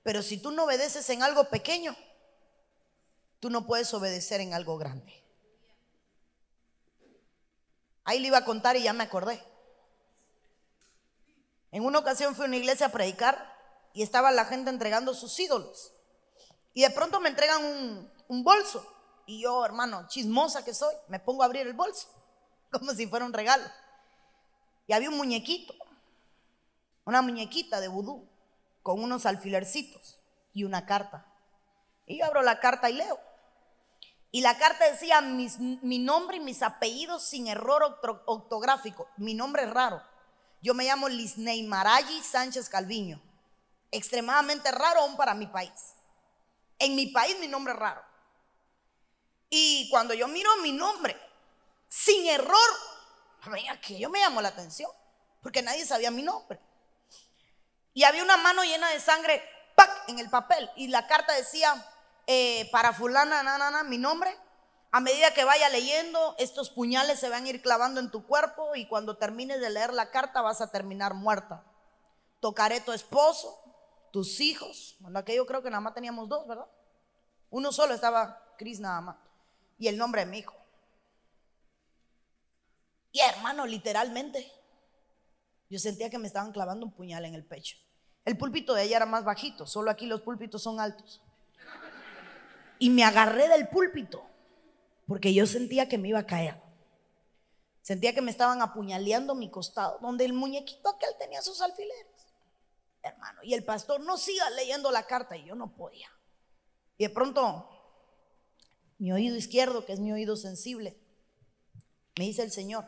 [0.03, 1.95] pero si tú no obedeces en algo pequeño,
[3.39, 5.23] tú no puedes obedecer en algo grande.
[8.03, 9.41] Ahí le iba a contar y ya me acordé.
[11.71, 13.55] En una ocasión fui a una iglesia a predicar
[13.93, 15.93] y estaba la gente entregando sus ídolos.
[16.73, 18.85] Y de pronto me entregan un, un bolso.
[19.25, 22.07] Y yo, hermano, chismosa que soy, me pongo a abrir el bolso,
[22.71, 23.65] como si fuera un regalo.
[24.87, 25.73] Y había un muñequito,
[27.05, 28.27] una muñequita de vudú,
[28.83, 30.19] con unos alfilercitos
[30.53, 31.25] y una carta.
[32.05, 33.19] Y yo abro la carta y leo.
[34.31, 39.09] Y la carta decía mi nombre y mis apellidos sin error ortográfico.
[39.17, 40.01] Mi nombre es raro.
[40.61, 43.21] Yo me llamo Lisney Marayi Sánchez Calviño.
[43.91, 45.95] Extremadamente raro aún para mi país.
[46.79, 48.01] En mi país mi nombre es raro.
[49.53, 51.15] Y cuando yo miro mi nombre,
[51.89, 52.69] sin error,
[53.89, 54.89] yo me llamó la atención,
[55.43, 56.57] porque nadie sabía mi nombre.
[57.93, 59.43] Y había una mano llena de sangre
[60.07, 60.69] en el papel.
[60.77, 61.85] Y la carta decía,
[62.27, 64.33] eh, para fulana, na, mi nombre.
[64.93, 68.75] A medida que vaya leyendo, estos puñales se van a ir clavando en tu cuerpo
[68.75, 71.63] y cuando termines de leer la carta vas a terminar muerta.
[72.39, 73.57] Tocaré tu esposo,
[74.11, 74.95] tus hijos.
[74.99, 76.67] Bueno, aquello creo que nada más teníamos dos, ¿verdad?
[77.49, 79.30] Uno solo estaba Cris nada más.
[79.81, 80.55] Y el nombre de mi hijo.
[83.11, 84.51] Y hermano, literalmente,
[85.71, 87.77] yo sentía que me estaban clavando un puñal en el pecho.
[88.23, 91.23] El púlpito de ella era más bajito, solo aquí los púlpitos son altos.
[92.77, 94.23] Y me agarré del púlpito
[95.07, 96.61] porque yo sentía que me iba a caer.
[97.81, 102.05] Sentía que me estaban apuñaleando mi costado, donde el muñequito aquel tenía sus alfileres.
[103.01, 106.11] Hermano, y el pastor no siga leyendo la carta y yo no podía.
[106.99, 107.80] Y de pronto,
[109.01, 110.95] mi oído izquierdo, que es mi oído sensible,
[112.19, 112.85] me dice el Señor,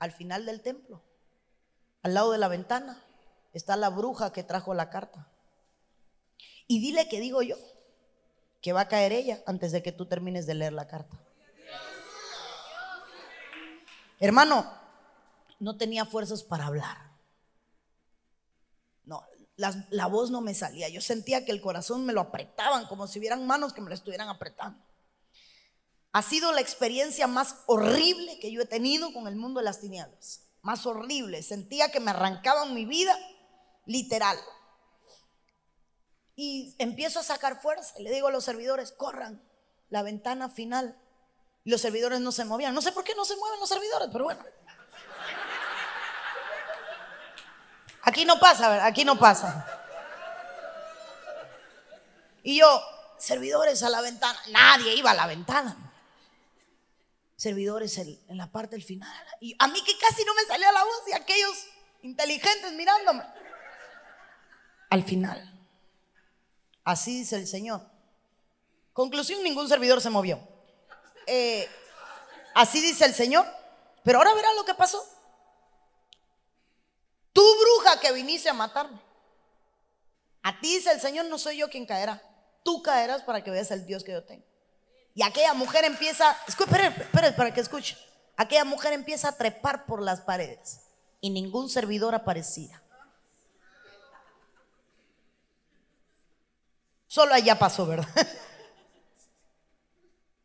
[0.00, 1.00] al final del templo,
[2.02, 3.00] al lado de la ventana,
[3.52, 5.28] está la bruja que trajo la carta.
[6.66, 7.56] Y dile que digo yo
[8.60, 11.16] que va a caer ella antes de que tú termines de leer la carta.
[14.18, 14.68] Hermano,
[15.60, 16.96] no tenía fuerzas para hablar.
[19.04, 19.22] No,
[19.54, 20.88] la, la, voz no me salía.
[20.88, 23.94] Yo sentía que el corazón me lo apretaban, como si hubieran manos que me lo
[23.94, 24.82] estuvieran apretando.
[26.14, 29.80] Ha sido la experiencia más horrible que yo he tenido con el mundo de las
[29.80, 30.42] tinieblas.
[30.62, 31.42] Más horrible.
[31.42, 33.18] Sentía que me arrancaban mi vida,
[33.84, 34.38] literal.
[36.36, 37.94] Y empiezo a sacar fuerza.
[37.98, 39.42] Y le digo a los servidores, corran
[39.90, 40.96] la ventana final.
[41.64, 42.76] Y los servidores no se movían.
[42.76, 44.44] No sé por qué no se mueven los servidores, pero bueno.
[48.02, 49.66] Aquí no pasa, aquí no pasa.
[52.44, 52.80] Y yo,
[53.18, 54.38] servidores a la ventana.
[54.52, 55.90] Nadie iba a la ventana.
[57.44, 59.08] Servidores en, en la parte del final.
[59.38, 61.66] Y a mí que casi no me salía la voz y aquellos
[62.00, 63.22] inteligentes mirándome.
[64.88, 65.54] Al final.
[66.84, 67.82] Así dice el Señor.
[68.94, 70.40] Conclusión, ningún servidor se movió.
[71.26, 71.68] Eh,
[72.54, 73.46] así dice el Señor.
[74.04, 75.06] Pero ahora verás lo que pasó.
[77.34, 78.98] Tú bruja que viniste a matarme.
[80.42, 82.22] A ti dice el Señor, no soy yo quien caerá.
[82.62, 84.46] Tú caerás para que veas el Dios que yo tengo.
[85.14, 87.96] Y aquella mujer empieza, espera, espera, para que escuche.
[88.36, 90.80] Aquella mujer empieza a trepar por las paredes
[91.20, 92.82] y ningún servidor aparecía.
[97.06, 98.08] Solo allá pasó, ¿verdad?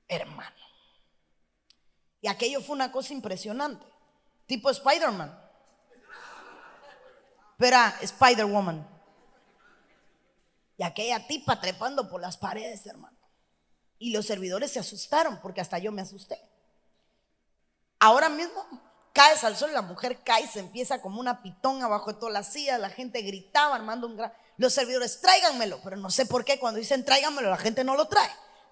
[0.07, 0.55] Hermano.
[2.21, 3.85] Y aquello fue una cosa impresionante.
[4.45, 5.35] Tipo Spider-Man.
[7.57, 8.87] Pero Spider-Woman.
[10.77, 13.18] Y aquella tipa trepando por las paredes, hermano.
[13.99, 16.41] Y los servidores se asustaron porque hasta yo me asusté.
[17.99, 18.65] Ahora mismo
[19.13, 22.51] caes al sol, la mujer cae, se empieza como una pitón abajo de todas las
[22.51, 25.79] sillas, la gente gritaba armando un gran los servidores, tráiganmelo.
[25.81, 28.29] Pero no sé por qué cuando dicen tráiganmelo, la gente no lo trae.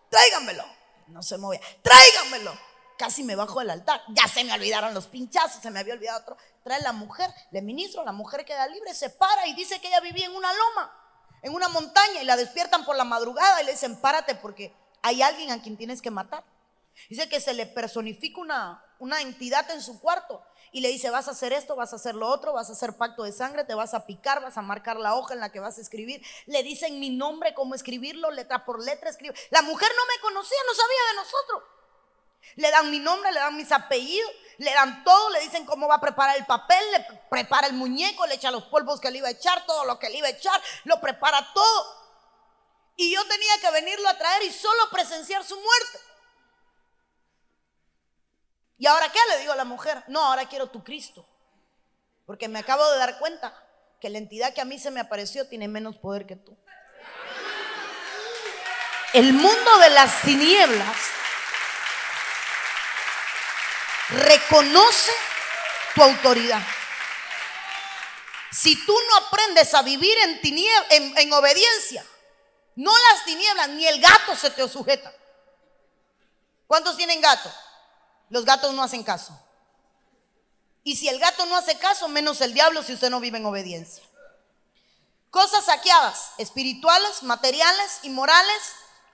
[0.09, 0.65] Tráiganmelo.
[1.07, 1.61] No se movía.
[1.81, 2.53] Tráiganmelo.
[2.97, 4.01] Casi me bajo del altar.
[4.09, 6.37] Ya se me olvidaron los pinchazos, se me había olvidado otro.
[6.61, 10.01] Trae la mujer, le ministro, la mujer queda libre, se para y dice que ella
[10.01, 10.91] vivía en una loma,
[11.41, 15.21] en una montaña, y la despiertan por la madrugada y le dicen, párate porque hay
[15.21, 16.43] alguien a quien tienes que matar.
[17.09, 21.27] Dice que se le personifica una, una entidad en su cuarto y le dice, vas
[21.27, 23.75] a hacer esto, vas a hacer lo otro, vas a hacer pacto de sangre, te
[23.75, 26.25] vas a picar, vas a marcar la hoja en la que vas a escribir.
[26.45, 29.35] Le dicen mi nombre, cómo escribirlo, letra por letra, escribe.
[29.49, 31.63] La mujer no me conocía, no sabía de nosotros.
[32.55, 35.95] Le dan mi nombre, le dan mis apellidos, le dan todo, le dicen cómo va
[35.95, 39.27] a preparar el papel, le prepara el muñeco, le echa los polvos que le iba
[39.27, 41.96] a echar, todo lo que le iba a echar, lo prepara todo.
[42.97, 45.99] Y yo tenía que venirlo a traer y solo presenciar su muerte.
[48.77, 50.03] ¿Y ahora qué le digo a la mujer?
[50.07, 51.25] No, ahora quiero tu Cristo.
[52.25, 53.55] Porque me acabo de dar cuenta
[54.01, 56.57] que la entidad que a mí se me apareció tiene menos poder que tú.
[59.13, 60.97] El mundo de las tinieblas
[64.09, 65.11] reconoce
[65.95, 66.61] tu autoridad.
[68.51, 72.05] Si tú no aprendes a vivir en, en, obediencia,
[72.77, 75.11] no las tinieblas, ni el gato se te sujeta.
[76.67, 77.51] ¿Cuántos tienen gato?
[78.29, 79.37] Los gatos no hacen caso.
[80.83, 83.47] Y si el gato no hace caso, menos el diablo si usted no vive en
[83.47, 84.03] obediencia.
[85.31, 88.61] Cosas saqueadas, espirituales, materiales y morales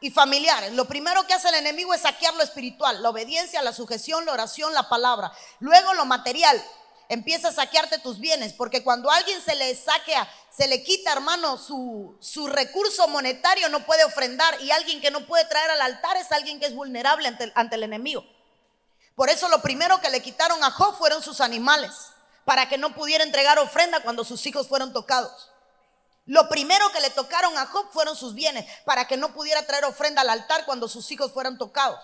[0.02, 0.73] y familiares.
[0.73, 4.34] Lo primero que hace el enemigo es saquear lo espiritual, la obediencia, la sujeción, la
[4.34, 5.32] oración, la palabra.
[5.60, 6.62] Luego lo material,
[7.13, 11.12] empieza a saquearte tus bienes, porque cuando a alguien se le saquea, se le quita,
[11.13, 15.82] hermano, su, su recurso monetario, no puede ofrendar, y alguien que no puede traer al
[15.82, 18.26] altar es alguien que es vulnerable ante, ante el enemigo.
[19.15, 21.91] Por eso lo primero que le quitaron a Job fueron sus animales,
[22.45, 25.49] para que no pudiera entregar ofrenda cuando sus hijos fueron tocados.
[26.26, 29.86] Lo primero que le tocaron a Job fueron sus bienes, para que no pudiera traer
[29.86, 31.99] ofrenda al altar cuando sus hijos fueran tocados.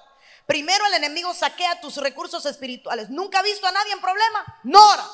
[0.50, 3.12] Primero el enemigo saquea tus recursos espirituales.
[3.12, 5.08] Nunca ha visto a nadie en problema, no ora.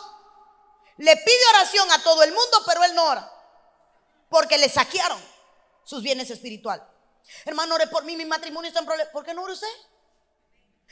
[0.95, 3.29] Le pide oración a todo el mundo, pero él no ora.
[4.29, 5.21] Porque le saquearon
[5.83, 6.85] sus bienes espirituales.
[7.43, 9.11] Hermano, ore por mí, mi matrimonio está en problema.
[9.11, 9.67] ¿Por qué no ora usted?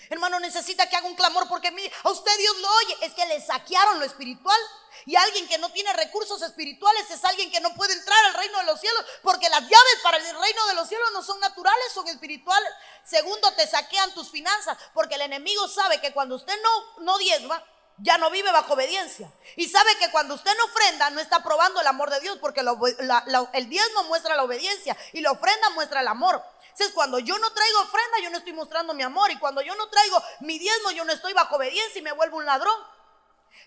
[0.09, 1.69] Hermano, necesita que haga un clamor porque
[2.03, 2.97] a usted Dios lo oye.
[3.03, 4.59] Es que le saquearon lo espiritual.
[5.05, 8.57] Y alguien que no tiene recursos espirituales es alguien que no puede entrar al reino
[8.59, 11.93] de los cielos porque las llaves para el reino de los cielos no son naturales,
[11.93, 12.69] son espirituales.
[13.03, 17.63] Segundo, te saquean tus finanzas porque el enemigo sabe que cuando usted no, no diezma,
[17.97, 19.31] ya no vive bajo obediencia.
[19.55, 22.61] Y sabe que cuando usted no ofrenda, no está probando el amor de Dios porque
[22.61, 26.43] el diezmo muestra la obediencia y la ofrenda muestra el amor.
[26.73, 29.29] Entonces, cuando yo no traigo ofrenda, yo no estoy mostrando mi amor.
[29.31, 32.37] Y cuando yo no traigo mi diezmo, yo no estoy bajo obediencia y me vuelvo
[32.37, 32.73] un ladrón.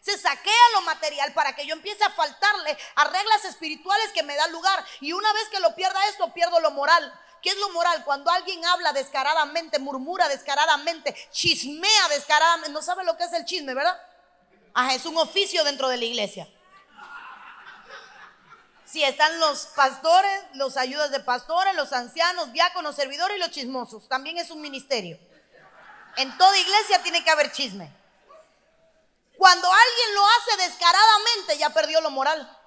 [0.00, 4.36] Se saquea lo material para que yo empiece a faltarle a reglas espirituales que me
[4.36, 4.84] dan lugar.
[5.00, 7.12] Y una vez que lo pierda esto, pierdo lo moral.
[7.42, 8.04] ¿Qué es lo moral?
[8.04, 12.72] Cuando alguien habla descaradamente, murmura descaradamente, chismea descaradamente.
[12.72, 14.00] No sabe lo que es el chisme, ¿verdad?
[14.74, 16.48] Ah, es un oficio dentro de la iglesia.
[18.84, 24.08] Si están los pastores, los ayudas de pastores, los ancianos, diáconos, servidores y los chismosos.
[24.08, 25.18] También es un ministerio.
[26.16, 27.92] En toda iglesia tiene que haber chisme.
[29.36, 32.58] Cuando alguien lo hace descaradamente, ya perdió lo moral.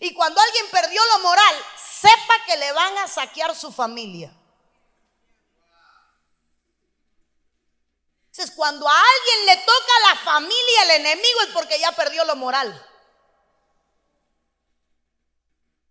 [0.00, 1.66] Y cuando alguien perdió lo moral,
[2.00, 4.32] sepa que le van a saquear su familia.
[8.30, 12.36] Entonces, cuando a alguien le toca la familia el enemigo es porque ya perdió lo
[12.36, 12.88] moral.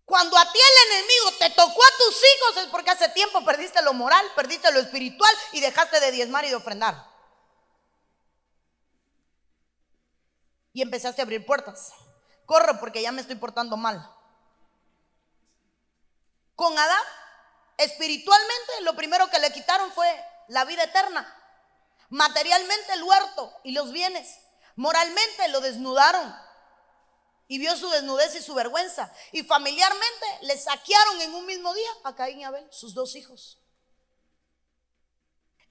[0.05, 3.81] Cuando a ti el enemigo te tocó a tus hijos es porque hace tiempo perdiste
[3.81, 7.16] lo moral, perdiste lo espiritual y dejaste de diezmar y de ofrendar.
[10.77, 11.91] Y empezaste a abrir puertas.
[12.45, 14.13] Corro porque ya me estoy portando mal.
[16.53, 17.03] Con Adán,
[17.77, 20.07] espiritualmente, lo primero que le quitaron fue
[20.49, 21.25] la vida eterna.
[22.09, 24.37] Materialmente el huerto y los bienes.
[24.75, 26.35] Moralmente lo desnudaron
[27.47, 29.11] y vio su desnudez y su vergüenza.
[29.31, 33.57] Y familiarmente le saquearon en un mismo día a Caín y Abel, sus dos hijos.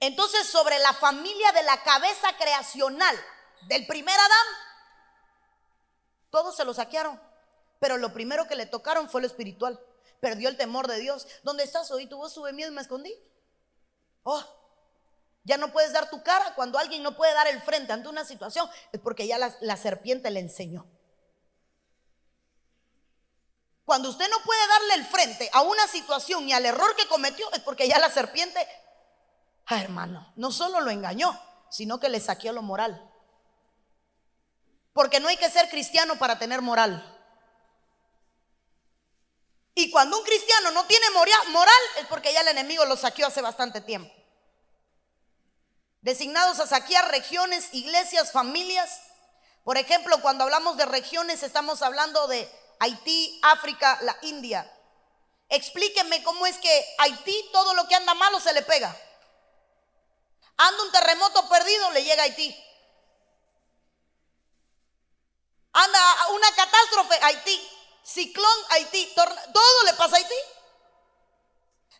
[0.01, 3.17] Entonces, sobre la familia de la cabeza creacional
[3.69, 4.66] del primer Adán,
[6.37, 7.19] todos se lo saquearon.
[7.79, 9.79] Pero lo primero que le tocaron fue lo espiritual.
[10.19, 11.27] Perdió el temor de Dios.
[11.41, 12.05] ¿Dónde estás hoy?
[12.05, 13.11] Tu voz sube miedo y me escondí.
[14.21, 14.43] Oh,
[15.43, 18.23] ya no puedes dar tu cara cuando alguien no puede dar el frente ante una
[18.23, 18.69] situación.
[18.91, 20.85] Es porque ya la, serpiente le enseñó.
[23.83, 27.51] Cuando usted no puede darle el frente a una situación y al error que cometió,
[27.53, 28.59] es porque ya la serpiente,
[29.65, 31.39] ah, hermano, no solo lo engañó,
[31.71, 33.06] sino que le saqueó lo moral.
[34.97, 37.05] Porque no hay que ser cristiano para tener moral.
[39.75, 43.43] Y cuando un cristiano no tiene moral, es porque ya el enemigo lo saqueó hace
[43.43, 44.11] bastante tiempo.
[46.01, 49.03] Designados a saquear regiones, iglesias, familias.
[49.63, 54.67] Por ejemplo, cuando hablamos de regiones, estamos hablando de Haití, África, la India.
[55.47, 58.97] Explíquenme cómo es que Haití todo lo que anda malo se le pega.
[60.57, 62.63] Anda un terremoto perdido, le llega a Haití.
[65.77, 67.69] Anda una catástrofe, Haití.
[68.03, 69.13] Ciclón, Haití.
[69.15, 70.35] Todo le pasa a Haití.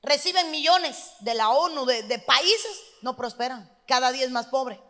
[0.02, 3.70] Reciben millones de la ONU, de, de países, no prosperan.
[3.88, 4.82] Cada día es más pobre.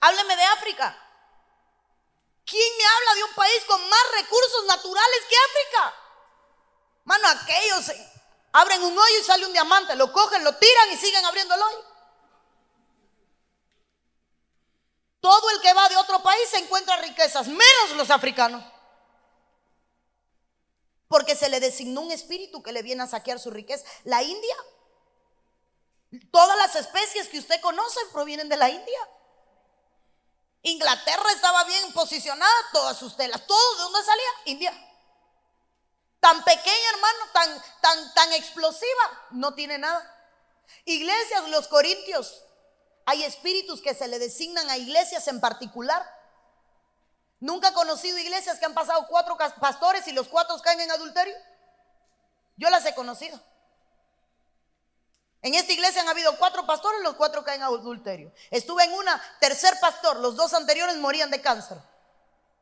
[0.00, 0.96] Hábleme de África.
[2.44, 5.94] ¿Quién me habla de un país con más recursos naturales que África?
[7.04, 7.92] Mano, aquellos
[8.52, 11.62] abren un hoyo y sale un diamante, lo cogen, lo tiran y siguen abriendo el
[11.62, 11.84] hoyo.
[15.20, 18.62] Todo el que va de otro país se encuentra riquezas, menos los africanos.
[21.08, 23.84] porque se le designó un espíritu que le viene a saquear su riqueza.
[24.04, 24.56] La India,
[26.30, 29.08] todas las especies que usted conoce provienen de la India.
[30.62, 34.88] Inglaterra estaba bien posicionada, todas sus telas, todo de dónde salía, India.
[36.20, 40.14] Tan pequeña, hermano, tan, tan, tan explosiva, no tiene nada.
[40.84, 42.42] Iglesias, los corintios,
[43.08, 46.06] hay espíritus que se le designan a iglesias en particular.
[47.40, 51.34] Nunca he conocido iglesias que han pasado cuatro pastores y los cuatro caen en adulterio.
[52.58, 53.40] Yo las he conocido.
[55.40, 58.30] En esta iglesia han habido cuatro pastores, los cuatro caen en adulterio.
[58.50, 61.78] Estuve en una, tercer pastor, los dos anteriores morían de cáncer.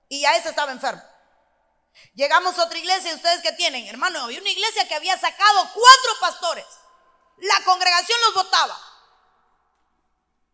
[0.09, 1.03] Y ya ese estaba enfermo.
[2.15, 6.13] Llegamos a otra iglesia, ustedes que tienen, hermano, había una iglesia que había sacado cuatro
[6.21, 6.67] pastores.
[7.39, 8.96] La congregación los votaba.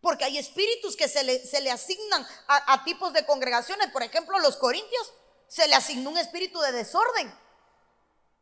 [0.03, 3.91] Porque hay espíritus que se le, se le asignan a, tipos de congregaciones.
[3.93, 5.13] Por ejemplo, los corintios
[5.47, 7.33] se le asignó un espíritu de desorden.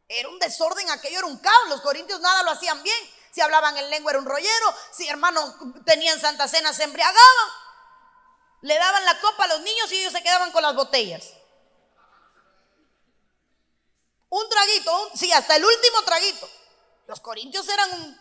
[0.08, 1.68] Era un desorden, aquello era un caos.
[1.68, 2.98] Los corintios nada lo hacían bien.
[3.30, 4.74] Si hablaban en lengua era un rollero.
[4.90, 5.54] Si hermanos
[5.84, 7.20] tenían santa cena se embriagaban.
[8.62, 11.28] Le daban la copa a los niños y ellos se quedaban con las botellas.
[14.30, 16.48] Un traguito, sí, hasta el último traguito.
[17.06, 18.19] Los corintios eran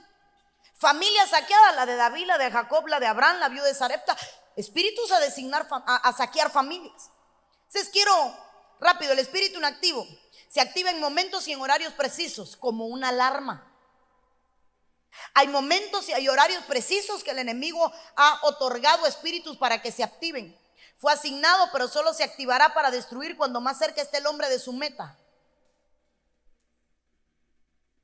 [0.78, 4.16] familia saqueada, la de David, la de Jacob, la de Abraham, la viuda de Sarepta.
[4.56, 7.10] Espíritus a designar, a, saquear familias.
[7.68, 8.14] Entonces quiero,
[8.80, 10.06] rápido, el espíritu inactivo
[10.50, 13.66] se activa en momentos y en horarios precisos, como una alarma.
[15.34, 20.04] Hay momentos y hay horarios precisos que el enemigo ha otorgado espíritus para que se
[20.04, 20.60] activen.
[20.98, 24.60] Fue asignado, pero solo se activará para destruir cuando más cerca esté el hombre de
[24.60, 25.18] su meta.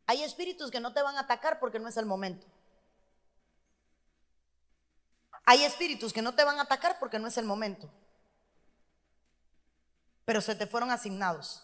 [0.07, 2.45] Hay espíritus que no te van a atacar porque no es el momento.
[5.45, 7.89] Hay espíritus que no te van a atacar porque no es el momento.
[10.25, 11.63] Pero se te fueron asignados.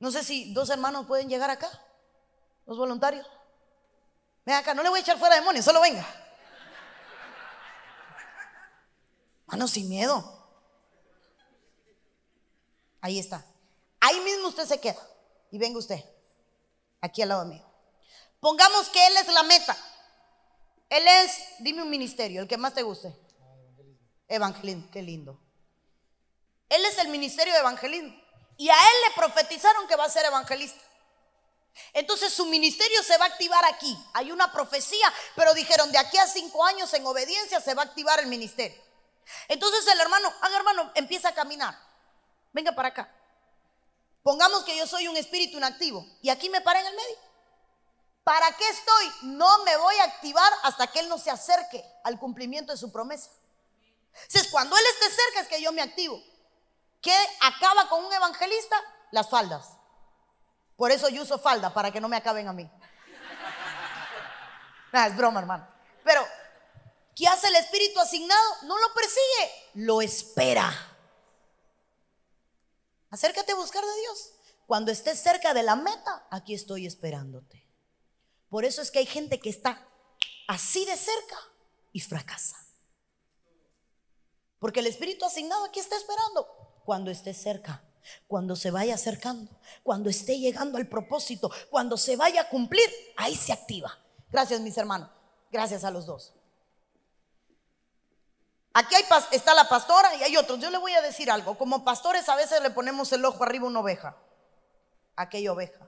[0.00, 1.68] No sé si dos hermanos pueden llegar acá,
[2.66, 3.26] los voluntarios.
[4.44, 6.06] Ven acá, no le voy a echar fuera demonios, solo venga.
[9.46, 10.38] Mano, sin miedo.
[13.00, 13.44] Ahí está.
[14.00, 15.00] Ahí mismo usted se queda
[15.50, 16.02] y venga usted,
[17.00, 17.64] aquí al lado mío.
[18.40, 19.76] Pongamos que Él es la meta.
[20.88, 23.14] Él es, dime un ministerio, el que más te guste.
[24.28, 25.40] Evangelismo, qué lindo.
[26.68, 28.14] Él es el ministerio de evangelismo.
[28.56, 30.80] Y a Él le profetizaron que va a ser evangelista.
[31.92, 33.96] Entonces su ministerio se va a activar aquí.
[34.14, 37.86] Hay una profecía, pero dijeron de aquí a cinco años en obediencia se va a
[37.86, 38.80] activar el ministerio.
[39.48, 41.78] Entonces el hermano, haga hermano, empieza a caminar.
[42.52, 43.14] Venga para acá.
[44.22, 47.16] Pongamos que yo soy un espíritu inactivo y aquí me para en el medio.
[48.24, 49.12] ¿Para qué estoy?
[49.22, 52.92] No me voy a activar hasta que Él no se acerque al cumplimiento de su
[52.92, 53.30] promesa.
[54.12, 56.22] Entonces, cuando Él esté cerca es que yo me activo.
[57.00, 58.76] ¿Qué acaba con un evangelista?
[59.12, 59.70] Las faldas.
[60.76, 62.70] Por eso yo uso falda, para que no me acaben a mí.
[64.92, 65.66] es broma, hermano.
[66.04, 66.26] Pero,
[67.16, 68.56] ¿qué hace el espíritu asignado?
[68.62, 70.70] No lo persigue, lo espera.
[73.10, 74.32] Acércate a buscar de Dios.
[74.66, 77.66] Cuando estés cerca de la meta, aquí estoy esperándote.
[78.50, 79.88] Por eso es que hay gente que está
[80.46, 81.36] así de cerca
[81.92, 82.56] y fracasa.
[84.58, 86.46] Porque el Espíritu asignado aquí está esperando.
[86.84, 87.82] Cuando esté cerca,
[88.26, 89.50] cuando se vaya acercando,
[89.82, 93.98] cuando esté llegando al propósito, cuando se vaya a cumplir, ahí se activa.
[94.30, 95.10] Gracias, mis hermanos.
[95.50, 96.34] Gracias a los dos.
[98.78, 98.94] Aquí
[99.32, 100.60] está la pastora y hay otros.
[100.60, 101.58] Yo le voy a decir algo.
[101.58, 104.16] Como pastores a veces le ponemos el ojo arriba a una oveja.
[105.16, 105.84] Aquella oveja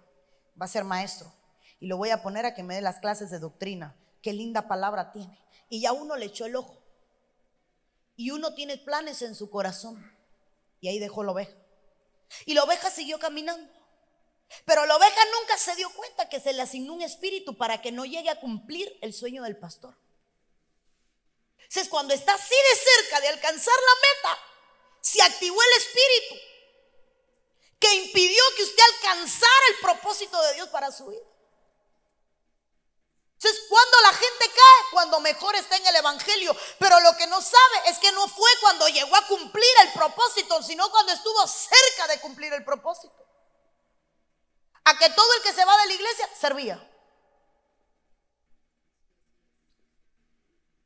[0.60, 1.32] va a ser maestro.
[1.78, 3.94] Y lo voy a poner a que me dé las clases de doctrina.
[4.22, 5.38] Qué linda palabra tiene.
[5.68, 6.82] Y ya uno le echó el ojo.
[8.16, 10.12] Y uno tiene planes en su corazón.
[10.80, 11.54] Y ahí dejó la oveja.
[12.44, 13.70] Y la oveja siguió caminando.
[14.64, 17.92] Pero la oveja nunca se dio cuenta que se le asignó un espíritu para que
[17.92, 19.94] no llegue a cumplir el sueño del pastor.
[21.70, 24.42] Entonces, cuando está así de cerca de alcanzar la meta,
[25.00, 26.34] se activó el espíritu
[27.78, 31.22] que impidió que usted alcanzara el propósito de Dios para su vida.
[33.34, 37.40] Entonces, cuando la gente cae, cuando mejor está en el Evangelio, pero lo que no
[37.40, 42.08] sabe es que no fue cuando llegó a cumplir el propósito, sino cuando estuvo cerca
[42.08, 43.14] de cumplir el propósito.
[44.82, 46.90] A que todo el que se va de la iglesia servía.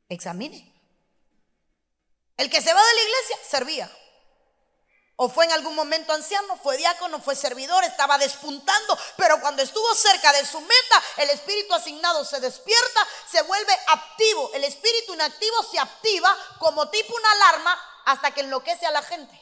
[0.09, 0.74] Examine.
[2.37, 3.91] El que se va de la iglesia servía.
[5.17, 9.95] O fue en algún momento anciano, fue diácono, fue servidor, estaba despuntando, pero cuando estuvo
[9.95, 14.51] cerca de su meta, el espíritu asignado se despierta, se vuelve activo.
[14.53, 19.41] El espíritu inactivo se activa como tipo una alarma hasta que enloquece a la gente.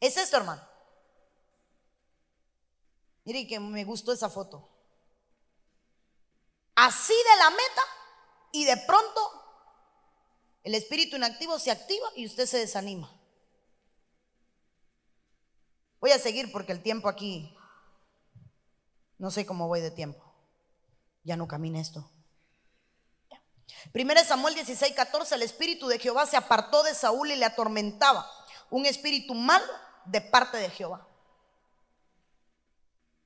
[0.00, 0.66] Es esto, hermano.
[3.24, 4.66] Mire que me gustó esa foto.
[6.74, 7.84] Así de la meta
[8.52, 9.39] y de pronto
[10.62, 13.10] el espíritu inactivo se activa y usted se desanima.
[16.00, 17.54] Voy a seguir porque el tiempo aquí,
[19.18, 20.24] no sé cómo voy de tiempo.
[21.24, 22.10] Ya no camina esto.
[23.92, 28.30] Primero Samuel 16, 14, el espíritu de Jehová se apartó de Saúl y le atormentaba.
[28.70, 29.66] Un espíritu malo
[30.04, 31.06] de parte de Jehová.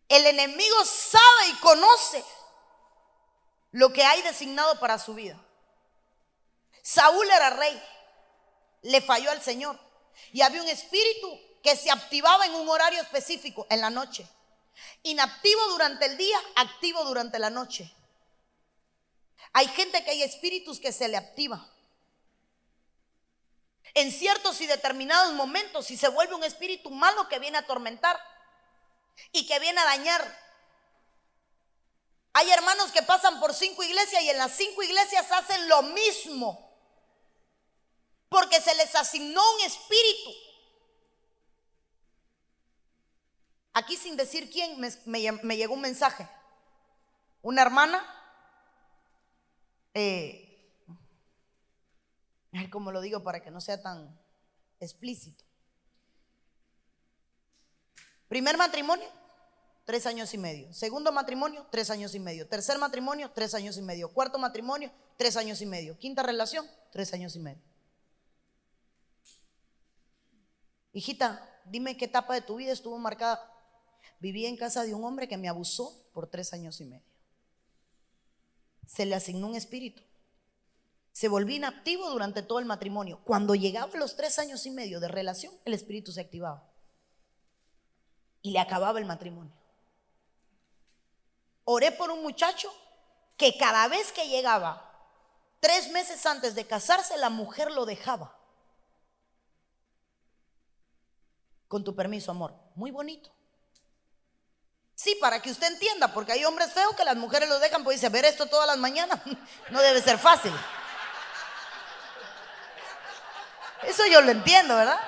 [0.08, 2.24] El enemigo sabe y conoce
[3.72, 5.43] lo que hay designado para su vida.
[6.84, 7.82] Saúl era rey,
[8.82, 9.80] le falló al Señor
[10.34, 14.28] y había un espíritu que se activaba en un horario específico, en la noche.
[15.02, 17.90] Inactivo durante el día, activo durante la noche.
[19.54, 21.66] Hay gente que hay espíritus que se le activa.
[23.94, 28.20] En ciertos y determinados momentos, si se vuelve un espíritu malo que viene a atormentar
[29.32, 30.44] y que viene a dañar
[32.36, 36.63] hay hermanos que pasan por cinco iglesias y en las cinco iglesias hacen lo mismo.
[38.34, 40.30] Porque se les asignó un espíritu.
[43.74, 46.28] Aquí sin decir quién me, llegó un mensaje.
[47.42, 48.04] Una hermana,
[49.94, 50.68] eh,
[52.72, 54.20] como lo digo para que no sea tan
[54.80, 55.44] explícito.
[58.26, 59.08] Primer matrimonio,
[59.84, 60.74] tres años y medio.
[60.74, 62.48] Segundo matrimonio, tres años y medio.
[62.48, 64.12] Tercer matrimonio, tres años y medio.
[64.12, 65.96] Cuarto matrimonio, tres años y medio.
[66.00, 67.73] Quinta relación, tres años y medio.
[70.94, 73.50] Hijita, dime qué etapa de tu vida estuvo marcada.
[74.20, 77.04] Viví en casa de un hombre que me abusó por tres años y medio.
[78.86, 80.02] Se le asignó un espíritu.
[81.12, 83.20] Se volvió inactivo durante todo el matrimonio.
[83.24, 86.62] Cuando llegaba a los tres años y medio de relación, el espíritu se activaba.
[88.40, 89.52] Y le acababa el matrimonio.
[91.64, 92.72] Oré por un muchacho
[93.36, 94.92] que cada vez que llegaba,
[95.58, 98.38] tres meses antes de casarse, la mujer lo dejaba.
[101.74, 102.54] Con tu permiso, amor.
[102.76, 103.34] Muy bonito.
[104.94, 107.96] Sí, para que usted entienda, porque hay hombres feos que las mujeres lo dejan, pues
[107.96, 109.18] dice, ver esto todas las mañanas,
[109.70, 110.52] no debe ser fácil.
[113.82, 115.00] Eso yo lo entiendo, ¿verdad?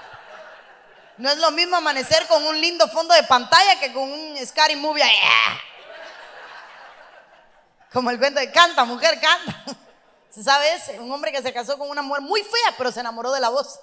[1.18, 4.74] No es lo mismo amanecer con un lindo fondo de pantalla que con un scary
[4.74, 5.04] movie.
[7.92, 9.78] Como el cuento de canta, mujer, canta.
[10.30, 10.98] ¿Se sabe ese?
[10.98, 13.50] Un hombre que se casó con una mujer muy fea, pero se enamoró de la
[13.50, 13.78] voz.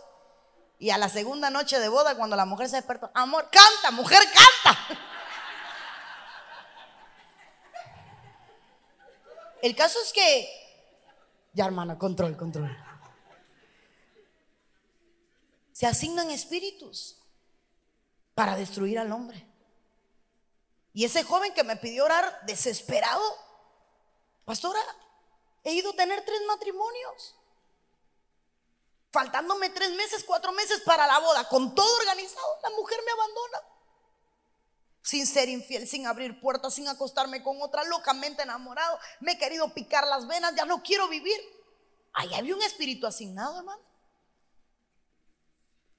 [0.84, 4.22] Y a la segunda noche de boda, cuando la mujer se despertó, amor, canta, mujer,
[4.26, 4.78] canta.
[9.62, 10.46] El caso es que,
[11.54, 12.78] ya hermana, control, control.
[15.72, 17.18] Se asignan espíritus
[18.36, 19.48] para destruir al hombre.
[20.92, 23.24] Y ese joven que me pidió orar desesperado,
[24.44, 24.82] Pastora,
[25.64, 27.38] he ido a tener tres matrimonios.
[29.14, 33.60] Faltándome tres meses, cuatro meses para la boda, con todo organizado, la mujer me abandona.
[35.04, 38.98] Sin ser infiel, sin abrir puertas, sin acostarme con otra, locamente enamorado.
[39.20, 41.40] Me he querido picar las venas, ya no quiero vivir.
[42.14, 43.84] Ahí había un espíritu asignado, hermano.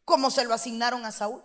[0.04, 1.40] Como se lo asignaron a Saúl.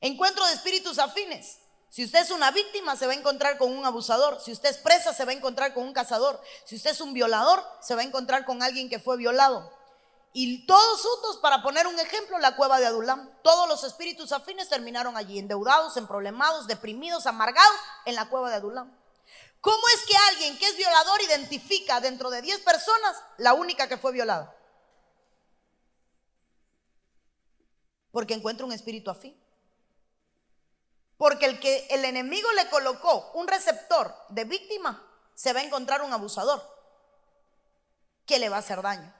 [0.00, 1.60] Encuentro de espíritus afines.
[1.88, 4.40] Si usted es una víctima, se va a encontrar con un abusador.
[4.40, 6.42] Si usted es presa, se va a encontrar con un cazador.
[6.64, 9.83] Si usted es un violador, se va a encontrar con alguien que fue violado.
[10.36, 13.30] Y todos juntos, para poner un ejemplo, la cueva de Adulam.
[13.44, 18.92] Todos los espíritus afines terminaron allí, endeudados, emproblemados, deprimidos, amargados, en la cueva de Adulam.
[19.60, 23.96] ¿Cómo es que alguien que es violador identifica dentro de 10 personas la única que
[23.96, 24.52] fue violada?
[28.10, 29.40] Porque encuentra un espíritu afín.
[31.16, 35.00] Porque el que el enemigo le colocó un receptor de víctima,
[35.32, 36.60] se va a encontrar un abusador
[38.26, 39.14] que le va a hacer daño.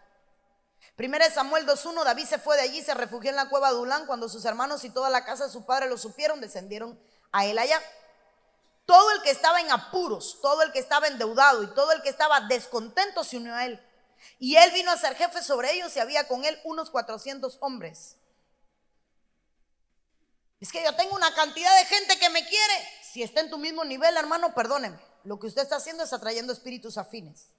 [0.97, 3.79] Primera de Samuel 2.1, David se fue de allí, se refugió en la cueva de
[3.79, 4.07] Ulán.
[4.07, 7.01] Cuando sus hermanos y toda la casa de su padre lo supieron, descendieron
[7.33, 7.83] a él allá.
[8.87, 12.11] Todo el que estaba en apuros, todo el que estaba endeudado y todo el que
[12.11, 13.85] estaba descontento se unió a él.
[14.39, 18.17] Y él vino a ser jefe sobre ellos y había con él unos 400 hombres.
[20.61, 22.89] Es que yo tengo una cantidad de gente que me quiere.
[23.03, 24.99] Si está en tu mismo nivel, hermano, perdóneme.
[25.25, 27.54] Lo que usted está haciendo es atrayendo espíritus afines.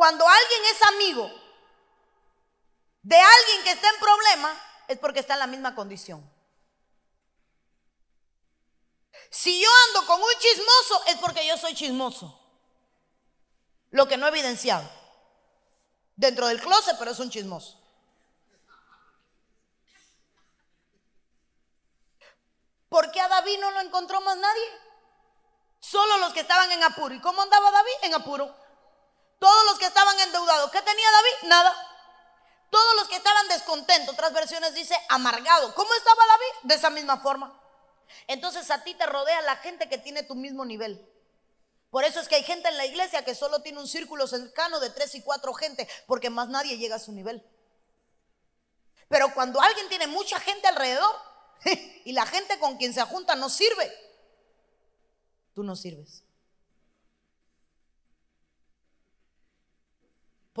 [0.00, 1.30] Cuando alguien es amigo
[3.02, 6.26] de alguien que está en problema, es porque está en la misma condición.
[9.30, 12.34] Si yo ando con un chismoso, es porque yo soy chismoso.
[13.90, 14.90] Lo que no he evidenciado.
[16.16, 17.78] Dentro del closet, pero es un chismoso.
[22.88, 24.64] ¿Por qué a David no lo encontró más nadie?
[25.78, 27.14] Solo los que estaban en apuro.
[27.14, 27.92] ¿Y cómo andaba David?
[28.04, 28.59] En apuro.
[29.40, 30.70] Todos los que estaban endeudados.
[30.70, 31.48] ¿Qué tenía David?
[31.48, 31.74] Nada.
[32.70, 34.14] Todos los que estaban descontentos.
[34.14, 35.74] Otras versiones dice amargado.
[35.74, 36.68] ¿Cómo estaba David?
[36.68, 37.58] De esa misma forma.
[38.26, 41.04] Entonces a ti te rodea la gente que tiene tu mismo nivel.
[41.90, 44.78] Por eso es que hay gente en la iglesia que solo tiene un círculo cercano
[44.78, 47.44] de tres y cuatro gente, porque más nadie llega a su nivel.
[49.08, 51.16] Pero cuando alguien tiene mucha gente alrededor
[52.04, 53.92] y la gente con quien se junta no sirve,
[55.54, 56.22] tú no sirves.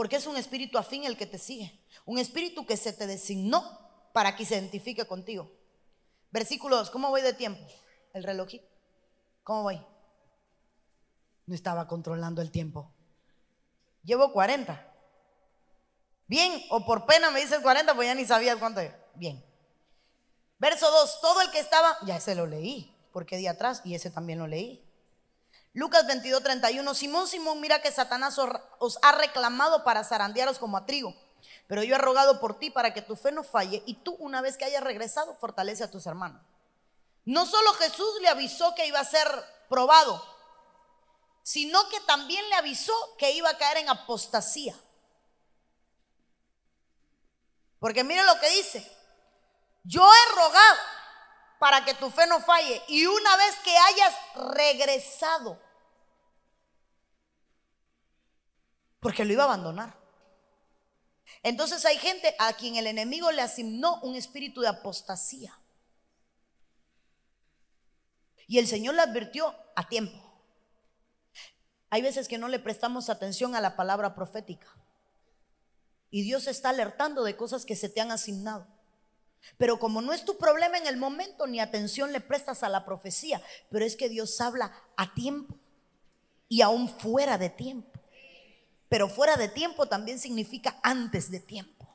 [0.00, 1.78] Porque es un espíritu afín el que te sigue.
[2.06, 3.62] Un espíritu que se te designó
[4.14, 5.52] para que se identifique contigo.
[6.30, 7.60] Versículo 2, ¿cómo voy de tiempo?
[8.14, 8.48] El reloj.
[9.42, 9.84] ¿Cómo voy?
[11.44, 12.94] No estaba controlando el tiempo.
[14.02, 14.90] Llevo 40.
[16.26, 18.80] Bien, o por pena me dices 40, pues ya ni sabías cuánto
[19.16, 19.44] Bien.
[20.58, 24.08] Verso 2, todo el que estaba, ya ese lo leí, porque día atrás, y ese
[24.08, 24.82] también lo leí.
[25.72, 28.36] Lucas 22, 31, Simón, Simón, mira que Satanás
[28.78, 31.14] os ha reclamado para zarandearos como a trigo,
[31.68, 34.40] pero yo he rogado por ti para que tu fe no falle, y tú una
[34.40, 36.42] vez que hayas regresado, fortalece a tus hermanos.
[37.24, 39.28] No solo Jesús le avisó que iba a ser
[39.68, 40.24] probado,
[41.42, 44.74] sino que también le avisó que iba a caer en apostasía.
[47.78, 48.96] Porque mire lo que dice.
[49.84, 50.78] Yo he rogado
[51.60, 54.14] para que tu fe no falle y una vez que hayas
[54.56, 55.60] regresado,
[58.98, 59.94] porque lo iba a abandonar.
[61.42, 65.54] Entonces hay gente a quien el enemigo le asignó un espíritu de apostasía.
[68.46, 70.18] Y el Señor le advirtió a tiempo.
[71.90, 74.66] Hay veces que no le prestamos atención a la palabra profética.
[76.08, 78.79] Y Dios está alertando de cosas que se te han asignado.
[79.56, 82.84] Pero como no es tu problema en el momento, ni atención le prestas a la
[82.84, 85.54] profecía, pero es que Dios habla a tiempo
[86.48, 88.00] y aún fuera de tiempo.
[88.88, 91.86] Pero fuera de tiempo también significa antes de tiempo.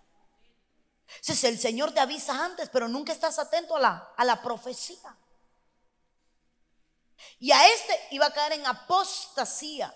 [1.08, 5.18] Entonces el Señor te avisa antes, pero nunca estás atento a la, a la profecía.
[7.39, 9.93] Y a este iba a caer en apostasía.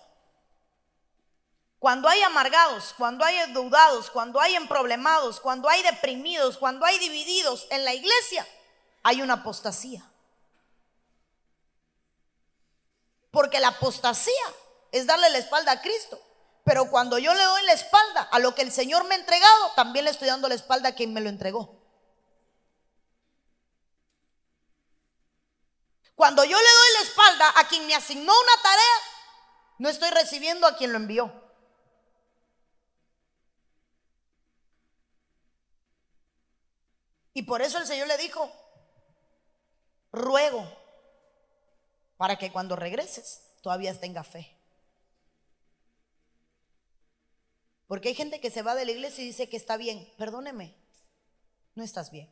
[1.79, 7.67] Cuando hay amargados, cuando hay endeudados, cuando hay emproblemados, cuando hay deprimidos, cuando hay divididos
[7.71, 8.45] en la iglesia,
[9.01, 10.03] hay una apostasía.
[13.31, 14.33] Porque la apostasía
[14.91, 16.21] es darle la espalda a Cristo.
[16.65, 19.71] Pero cuando yo le doy la espalda a lo que el Señor me ha entregado,
[19.77, 21.79] también le estoy dando la espalda a quien me lo entregó.
[26.13, 28.95] Cuando yo le doy la espalda a quien me asignó una tarea,
[29.77, 31.38] no estoy recibiendo a quien lo envió.
[37.39, 38.51] Y por eso el Señor le dijo,
[40.11, 40.69] ruego
[42.17, 44.57] para que cuando regreses todavía tenga fe.
[47.87, 50.05] Porque hay gente que se va de la iglesia y dice que está bien.
[50.17, 50.75] Perdóneme,
[51.75, 52.29] no estás bien.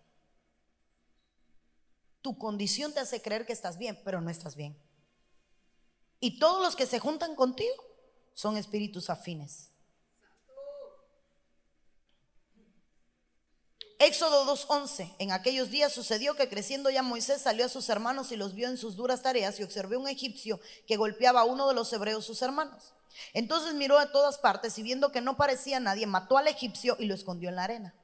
[2.21, 4.77] Tu condición te hace creer que estás bien, pero no estás bien.
[6.19, 7.81] Y todos los que se juntan contigo
[8.33, 9.71] son espíritus afines.
[13.99, 15.15] Éxodo 2.11.
[15.17, 18.67] En aquellos días sucedió que creciendo ya Moisés salió a sus hermanos y los vio
[18.67, 22.25] en sus duras tareas y observé un egipcio que golpeaba a uno de los hebreos
[22.25, 22.93] sus hermanos.
[23.33, 27.05] Entonces miró a todas partes y viendo que no parecía nadie, mató al egipcio y
[27.05, 27.95] lo escondió en la arena.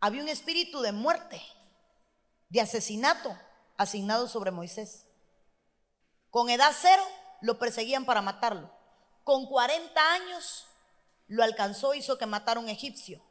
[0.00, 1.42] Había un espíritu de muerte,
[2.48, 3.36] de asesinato
[3.76, 5.06] asignado sobre Moisés.
[6.30, 7.02] Con edad cero
[7.42, 8.70] lo perseguían para matarlo.
[9.22, 10.66] Con 40 años
[11.26, 13.22] lo alcanzó, hizo que matara un egipcio.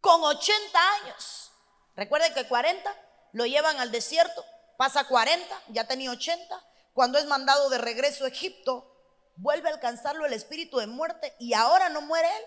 [0.00, 1.52] Con 80 años.
[1.94, 2.94] Recuerden que 40
[3.32, 4.44] lo llevan al desierto,
[4.76, 6.64] pasa 40, ya tenía 80.
[6.92, 8.92] Cuando es mandado de regreso a Egipto,
[9.36, 12.44] vuelve a alcanzarlo el espíritu de muerte y ahora no muere él,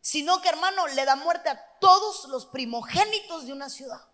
[0.00, 4.07] sino que hermano le da muerte a todos los primogénitos de una ciudad.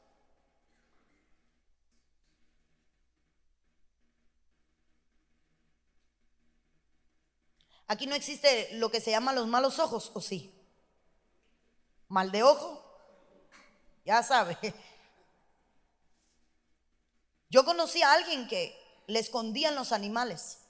[7.87, 10.55] Aquí no existe lo que se llama los malos ojos, ¿o sí?
[12.09, 12.83] Mal de ojo,
[14.05, 14.57] ya sabe.
[17.51, 18.77] Yo conocí a alguien que
[19.07, 20.65] le escondían los animales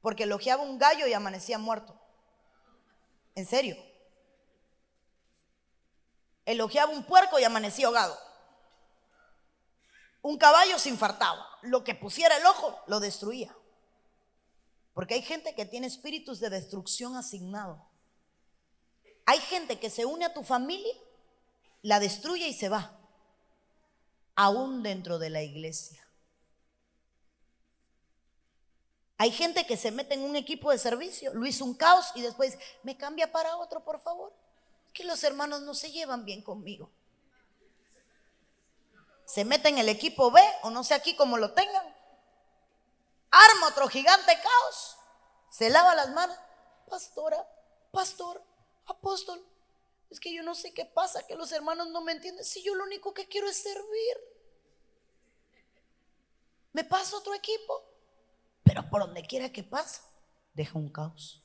[0.00, 1.98] porque elogiaba un gallo y amanecía muerto.
[3.34, 3.76] En serio.
[6.44, 8.18] Elogiaba un puerco y amanecía ahogado.
[10.22, 11.46] Un caballo se infartaba.
[11.62, 13.54] Lo que pusiera el ojo lo destruía.
[14.98, 17.88] Porque hay gente que tiene espíritus de destrucción asignado.
[19.26, 20.92] Hay gente que se une a tu familia
[21.82, 22.98] la destruye y se va,
[24.34, 26.04] aún dentro de la iglesia.
[29.18, 32.22] Hay gente que se mete en un equipo de servicio, lo hizo un caos y
[32.22, 34.34] después me cambia para otro, por favor.
[34.92, 36.90] Que los hermanos no se llevan bien conmigo.
[39.26, 41.97] Se mete en el equipo B o no sé aquí cómo lo tengan.
[43.30, 44.96] Arma otro gigante caos.
[45.50, 46.36] Se lava las manos.
[46.88, 47.46] Pastora,
[47.90, 48.42] pastor,
[48.86, 49.44] apóstol.
[50.10, 52.44] Es que yo no sé qué pasa, que los hermanos no me entienden.
[52.44, 54.16] Si yo lo único que quiero es servir.
[56.72, 57.84] Me paso otro equipo.
[58.62, 60.00] Pero por donde quiera que pase,
[60.54, 61.44] deja un caos.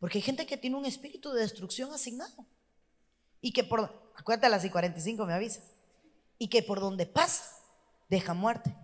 [0.00, 2.46] Porque hay gente que tiene un espíritu de destrucción asignado.
[3.40, 5.60] Y que por, acuérdate a las y 45 me avisa.
[6.38, 7.56] Y que por donde pasa,
[8.08, 8.74] deja muerte.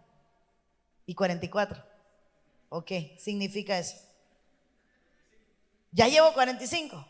[1.07, 1.83] Y 44.
[2.71, 3.97] Ok, significa eso.
[5.93, 7.07] Ya llevo 45.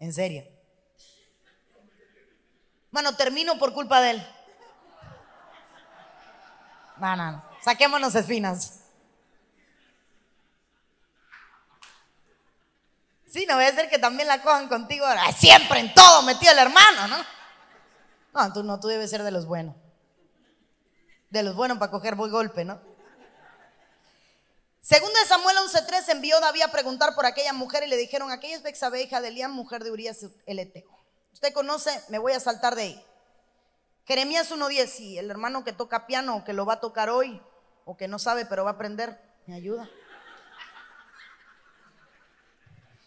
[0.00, 0.44] En serio.
[2.90, 4.28] Mano, termino por culpa de él.
[6.98, 7.44] No, no, no.
[7.62, 8.80] Saquémonos espinas.
[13.26, 15.04] Sí, no voy a ser que también la cojan contigo.
[15.36, 17.24] Siempre en todo metido el hermano, ¿no?
[18.32, 19.74] No, tú no, tú debes ser de los buenos.
[21.30, 22.80] De los buenos para coger buen golpe, ¿no?
[24.88, 28.56] Segundo de Samuel 11:3 envió David a preguntar por aquella mujer y le dijeron, aquella
[28.56, 30.88] es Bexabe, hija de Eliam, mujer de Urias el Eteo.
[31.30, 33.06] Usted conoce, me voy a saltar de ahí.
[34.06, 37.38] Jeremías 1:10, y el hermano que toca piano o que lo va a tocar hoy,
[37.84, 39.90] o que no sabe pero va a aprender, me ayuda.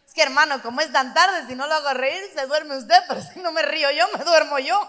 [0.06, 3.00] Es que hermano, como es tan tarde, si no lo hago reír, se duerme usted,
[3.08, 4.88] pero si no me río yo, me duermo yo.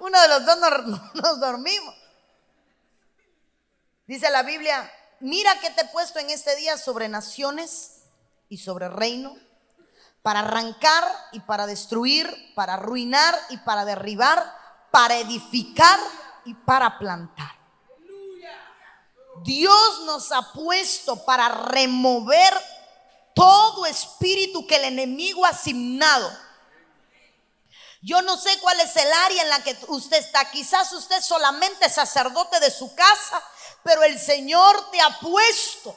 [0.00, 1.94] Uno de los dos nos, nos dormimos.
[4.06, 8.02] Dice la Biblia, mira que te he puesto en este día sobre naciones
[8.48, 9.36] y sobre reino,
[10.22, 14.54] para arrancar y para destruir, para arruinar y para derribar,
[14.90, 15.98] para edificar
[16.44, 17.58] y para plantar.
[19.42, 22.52] Dios nos ha puesto para remover
[23.34, 26.30] todo espíritu que el enemigo ha asignado.
[28.02, 30.50] Yo no sé cuál es el área en la que usted está.
[30.50, 33.42] Quizás usted solamente es sacerdote de su casa
[33.82, 35.96] pero el Señor te ha puesto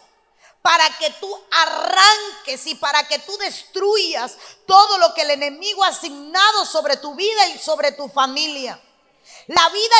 [0.61, 5.89] para que tú arranques y para que tú destruyas todo lo que el enemigo ha
[5.89, 8.81] asignado sobre tu vida y sobre tu familia.
[9.47, 9.95] La vida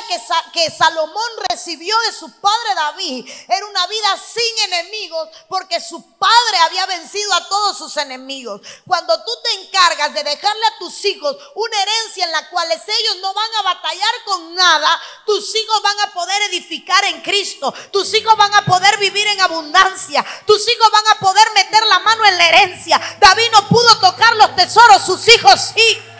[0.54, 6.58] que, Salomón recibió de su padre David era una vida sin enemigos porque su padre
[6.66, 8.62] había vencido a todos sus enemigos.
[8.88, 13.18] Cuando tú te encargas de dejarle a tus hijos una herencia en la cual ellos
[13.22, 18.14] no van a batallar con nada, tus hijos van a poder edificar en Cristo, tus
[18.14, 22.26] hijos van a poder vivir en abundancia, tus hijos van a poder meter la mano
[22.26, 23.18] en la herencia.
[23.20, 26.13] David no pudo tocar los tesoros, sus hijos sí.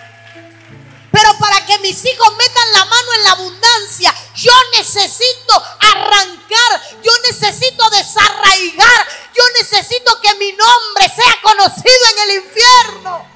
[1.14, 7.12] Pero para que mis hijos metan la mano en la abundancia, yo necesito arrancar, yo
[7.30, 13.33] necesito desarraigar, yo necesito que mi nombre sea conocido en el infierno.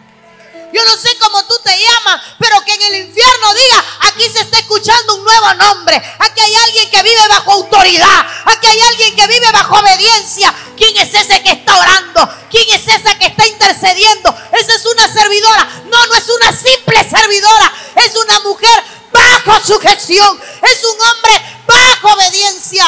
[0.73, 4.41] Yo no sé cómo tú te llamas, pero que en el infierno diga, aquí se
[4.41, 5.95] está escuchando un nuevo nombre.
[6.19, 8.25] Aquí hay alguien que vive bajo autoridad.
[8.45, 10.53] Aquí hay alguien que vive bajo obediencia.
[10.75, 12.29] ¿Quién es ese que está orando?
[12.51, 14.35] ¿Quién es esa que está intercediendo?
[14.51, 15.69] Esa es una servidora.
[15.85, 17.73] No, no es una simple servidora.
[17.95, 20.41] Es una mujer bajo sujeción.
[20.63, 22.85] Es un hombre bajo obediencia.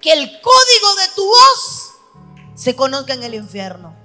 [0.00, 1.90] Que el código de tu voz
[2.54, 3.97] se conozca en el infierno.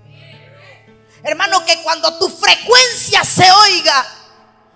[1.24, 4.06] Hermano, que cuando tu frecuencia se oiga,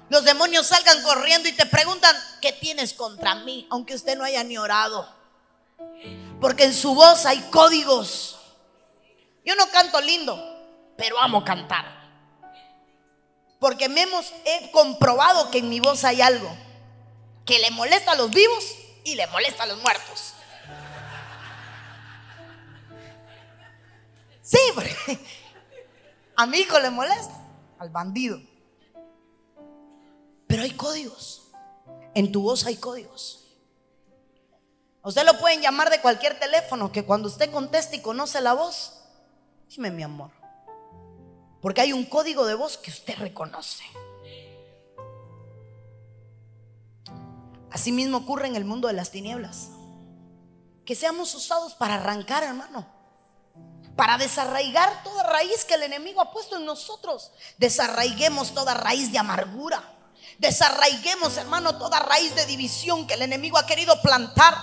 [0.09, 3.67] los demonios salgan corriendo y te preguntan, ¿qué tienes contra mí?
[3.69, 5.13] Aunque usted no haya ni orado.
[6.39, 8.37] Porque en su voz hay códigos.
[9.45, 10.37] Yo no canto lindo,
[10.95, 11.85] pero amo cantar.
[13.59, 16.55] Porque me hemos, he comprobado que en mi voz hay algo
[17.45, 18.63] que le molesta a los vivos
[19.03, 20.33] y le molesta a los muertos.
[24.43, 24.95] Sí, porque
[26.37, 27.35] a mi hijo le molesta,
[27.79, 28.39] al bandido.
[30.45, 31.51] Pero hay códigos.
[32.13, 33.43] En tu voz hay códigos.
[35.03, 39.01] usted lo pueden llamar de cualquier teléfono que cuando usted conteste y conoce la voz,
[39.67, 40.31] dime mi amor.
[41.59, 43.83] Porque hay un código de voz que usted reconoce.
[47.71, 49.69] Asimismo ocurre en el mundo de las tinieblas.
[50.85, 52.96] Que seamos usados para arrancar, hermano
[53.97, 57.31] para desarraigar toda raíz que el enemigo ha puesto en nosotros.
[57.57, 59.83] Desarraiguemos toda raíz de amargura.
[60.37, 64.55] Desarraiguemos, hermano, toda raíz de división que el enemigo ha querido plantar.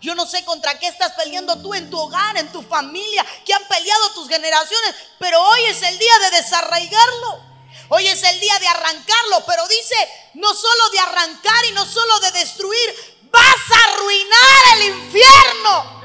[0.00, 3.54] Yo no sé contra qué estás peleando tú en tu hogar, en tu familia, que
[3.54, 7.40] han peleado tus generaciones, pero hoy es el día de desarraigarlo.
[7.88, 9.94] Hoy es el día de arrancarlo, pero dice,
[10.34, 16.02] no solo de arrancar y no solo de destruir, vas a arruinar el infierno.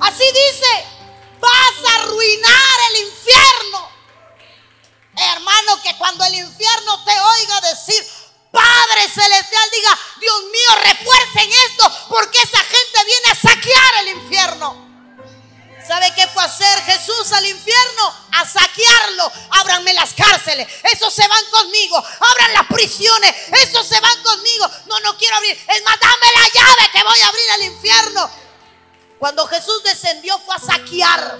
[0.00, 0.86] Así dice,
[1.40, 3.88] vas a arruinar el infierno.
[5.16, 8.06] Hermano, que cuando el infierno te oiga decir,
[8.52, 14.88] Padre Celestial, diga, Dios mío, refuercen esto, porque esa gente viene a saquear el infierno.
[15.88, 18.14] ¿Sabe qué fue hacer Jesús al infierno?
[18.32, 19.32] A saquearlo.
[19.52, 20.68] Ábranme las cárceles.
[20.82, 21.96] Esos se van conmigo.
[21.96, 23.34] Abran las prisiones.
[23.52, 24.70] Esos se van conmigo.
[24.84, 25.56] No, no quiero abrir.
[25.56, 28.30] Es más, dame la llave que voy a abrir el infierno.
[29.18, 31.38] Cuando Jesús descendió fue a saquear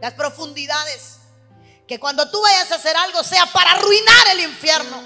[0.00, 1.18] las profundidades.
[1.86, 5.02] Que cuando tú vayas a hacer algo sea para arruinar el infierno.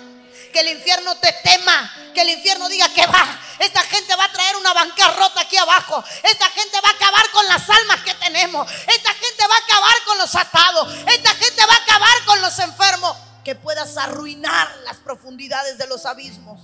[0.52, 4.32] Que el infierno te tema, que el infierno diga que va, esta gente va a
[4.32, 8.68] traer una bancarrota aquí abajo, esta gente va a acabar con las almas que tenemos,
[8.68, 12.58] esta gente va a acabar con los atados, esta gente va a acabar con los
[12.58, 16.60] enfermos, que puedas arruinar las profundidades de los abismos,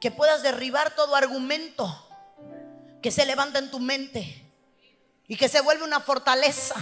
[0.00, 2.13] que puedas derribar todo argumento
[3.04, 4.50] que se levanta en tu mente
[5.28, 6.74] y que se vuelve una fortaleza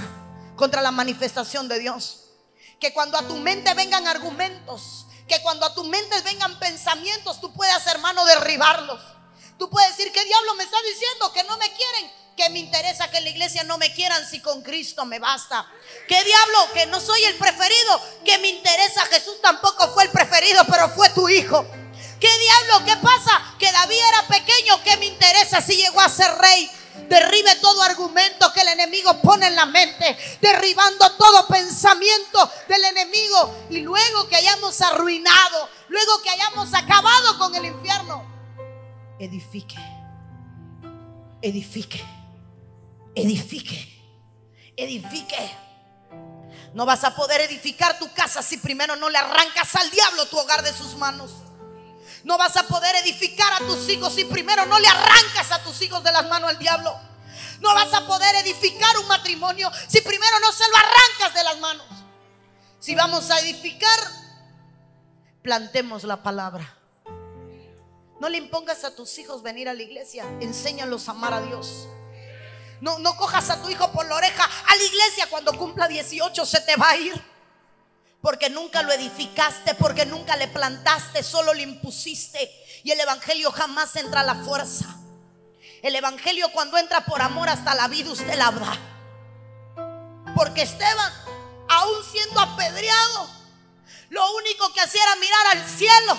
[0.54, 2.26] contra la manifestación de Dios.
[2.78, 7.52] Que cuando a tu mente vengan argumentos, que cuando a tu mente vengan pensamientos, tú
[7.52, 9.00] puedas, hermano, derribarlos.
[9.58, 11.32] Tú puedes decir, ¿qué diablo me está diciendo?
[11.32, 12.12] Que no me quieren.
[12.36, 15.68] Que me interesa que la iglesia no me quieran si con Cristo me basta.
[16.06, 16.72] ¿Qué diablo?
[16.72, 18.00] Que no soy el preferido.
[18.24, 19.06] Que me interesa.
[19.06, 21.66] Jesús tampoco fue el preferido, pero fue tu hijo.
[22.22, 22.84] ¿Qué diablo?
[22.86, 23.42] ¿Qué pasa?
[23.58, 24.80] Que David era pequeño.
[24.84, 26.70] ¿Qué me interesa si llegó a ser rey?
[27.08, 30.16] Derribe todo argumento que el enemigo pone en la mente.
[30.40, 33.66] Derribando todo pensamiento del enemigo.
[33.70, 35.68] Y luego que hayamos arruinado.
[35.88, 38.24] Luego que hayamos acabado con el infierno.
[39.18, 39.80] Edifique.
[41.42, 42.04] Edifique.
[43.16, 44.00] Edifique.
[44.76, 45.56] Edifique.
[46.72, 50.38] No vas a poder edificar tu casa si primero no le arrancas al diablo tu
[50.38, 51.32] hogar de sus manos.
[52.24, 55.80] No vas a poder edificar a tus hijos si primero no le arrancas a tus
[55.82, 56.98] hijos de las manos al diablo.
[57.60, 61.58] No vas a poder edificar un matrimonio si primero no se lo arrancas de las
[61.58, 61.86] manos.
[62.78, 63.98] Si vamos a edificar,
[65.42, 66.76] plantemos la palabra.
[68.20, 70.24] No le impongas a tus hijos venir a la iglesia.
[70.40, 71.88] Enséñalos a amar a Dios.
[72.80, 74.44] No, no cojas a tu hijo por la oreja.
[74.44, 77.31] A la iglesia cuando cumpla 18 se te va a ir
[78.22, 82.50] porque nunca lo edificaste, porque nunca le plantaste, solo le impusiste.
[82.84, 84.86] Y el Evangelio jamás entra a la fuerza.
[85.82, 88.78] El Evangelio cuando entra por amor hasta la vida usted la da.
[90.36, 91.12] Porque Esteban,
[91.68, 93.28] aún siendo apedreado,
[94.10, 96.16] lo único que hacía era mirar al cielo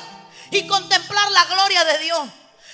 [0.51, 2.29] y contemplar la gloria de Dios.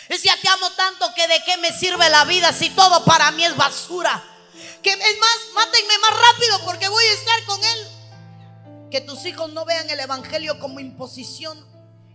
[0.10, 3.46] Decía, te amo tanto que de qué me sirve la vida si todo para mí
[3.46, 4.24] es basura.
[4.82, 7.89] Que es más, mátenme más rápido porque voy a estar con Él.
[8.92, 11.58] Que tus hijos no vean el Evangelio como imposición.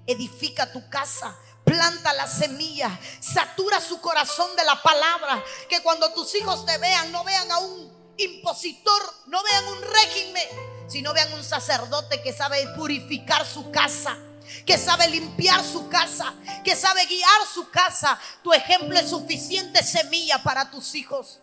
[0.06, 1.36] Edifica tu casa.
[1.64, 2.98] Planta la semilla.
[3.20, 5.42] Satura su corazón de la palabra.
[5.68, 10.48] Que cuando tus hijos te vean, no vean a un impositor, no vean un régimen,
[10.86, 14.16] sino vean un sacerdote que sabe purificar su casa
[14.66, 18.18] que sabe limpiar su casa, que sabe guiar su casa.
[18.42, 21.40] Tu ejemplo es suficiente semilla para tus hijos.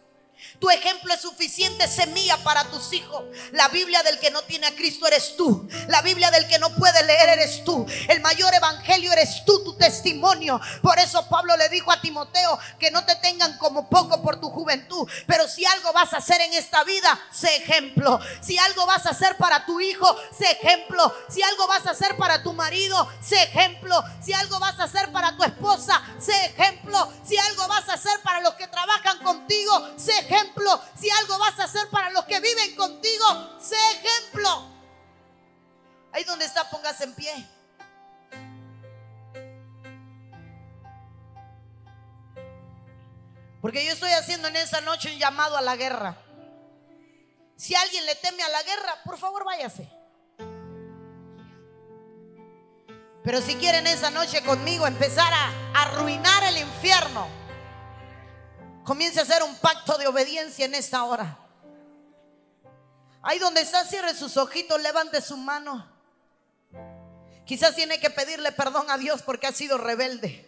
[0.60, 3.24] Tu ejemplo es suficiente semilla para tus hijos.
[3.52, 5.68] La Biblia del que no tiene a Cristo eres tú.
[5.88, 7.86] La Biblia del que no puede leer eres tú.
[8.08, 10.60] El mayor evangelio eres tú, tu testimonio.
[10.82, 14.49] Por eso Pablo le dijo a Timoteo que no te tengan como poco por tu
[14.49, 15.10] juventud.
[15.26, 18.20] Pero si algo vas a hacer en esta vida, sé ejemplo.
[18.41, 21.16] Si algo vas a hacer para tu hijo, sé ejemplo.
[21.30, 24.04] Si algo vas a hacer para tu marido, sé ejemplo.
[24.24, 27.12] Si algo vas a hacer para tu esposa, sé ejemplo.
[27.28, 30.41] Si algo vas a hacer para los que trabajan contigo, sé ejemplo
[30.96, 33.26] si algo vas a hacer para los que viven contigo,
[33.60, 34.68] sé ejemplo.
[36.12, 37.48] Ahí donde está, póngase en pie.
[43.62, 46.18] Porque yo estoy haciendo en esa noche un llamado a la guerra.
[47.56, 49.88] Si alguien le teme a la guerra, por favor váyase.
[53.24, 57.28] Pero si quieren esa noche conmigo empezar a arruinar el infierno,
[58.92, 61.39] Comience a hacer un pacto de obediencia en esta hora.
[63.22, 65.89] Ahí donde está, cierre sus ojitos, levante su mano.
[67.46, 70.46] Quizás tiene que pedirle perdón a Dios porque ha sido rebelde.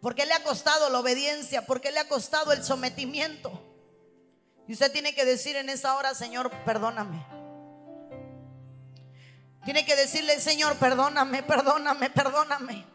[0.00, 3.50] Porque le ha costado la obediencia, porque le ha costado el sometimiento.
[4.68, 7.26] Y usted tiene que decir en esa hora, Señor, perdóname.
[9.64, 12.89] Tiene que decirle, Señor, perdóname, perdóname, perdóname.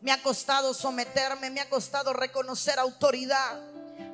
[0.00, 3.60] Me ha costado someterme, me ha costado reconocer autoridad,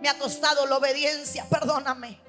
[0.00, 2.20] me ha costado la obediencia, perdóname.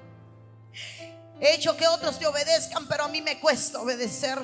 [1.40, 4.38] He hecho que otros te obedezcan, pero a mí me cuesta obedecer.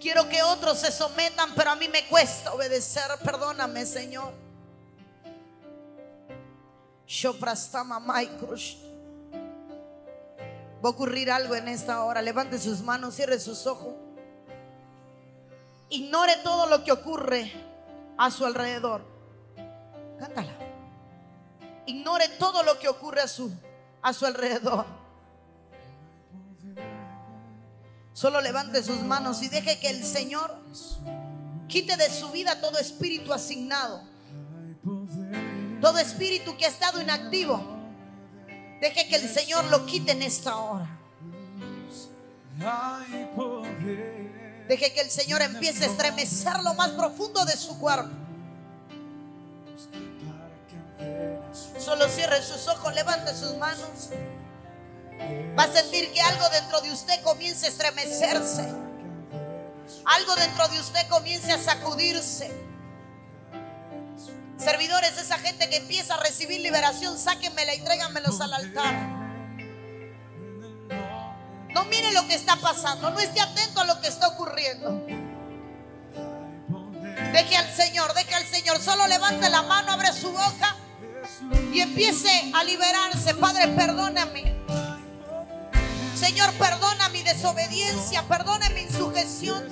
[0.00, 3.10] Quiero que otros se sometan, pero a mí me cuesta obedecer.
[3.22, 4.32] Perdóname, Señor.
[10.82, 12.22] Va a ocurrir algo en esta hora.
[12.22, 13.94] Levante sus manos, cierre sus ojos.
[15.90, 17.52] Ignore todo lo que ocurre
[18.16, 19.02] a su alrededor.
[20.18, 20.52] Cántala.
[21.86, 23.52] Ignore todo lo que ocurre a su,
[24.00, 24.86] a su alrededor.
[28.12, 30.54] Solo levante sus manos y deje que el Señor
[31.68, 34.02] quite de su vida todo espíritu asignado.
[35.80, 37.60] Todo espíritu que ha estado inactivo.
[38.80, 40.98] Deje que el Señor lo quite en esta hora.
[44.70, 48.08] Deje que el Señor empiece a estremecer lo más profundo de su cuerpo.
[51.76, 54.10] Solo cierre sus ojos, levante sus manos.
[55.58, 58.72] Va a sentir que algo dentro de usted comience a estremecerse.
[60.04, 62.52] Algo dentro de usted comience a sacudirse.
[64.56, 69.19] Servidores, esa gente que empieza a recibir liberación, sáquenmela y tráiganmelos al altar.
[71.74, 75.06] No mire lo que está pasando, no esté atento a lo que está ocurriendo.
[77.32, 78.80] Deje al Señor, deje al Señor.
[78.80, 80.76] Solo levante la mano, abre su boca
[81.72, 83.34] y empiece a liberarse.
[83.34, 84.54] Padre, perdóname.
[86.16, 89.64] Señor, perdona mi desobediencia, perdona mi insujeción.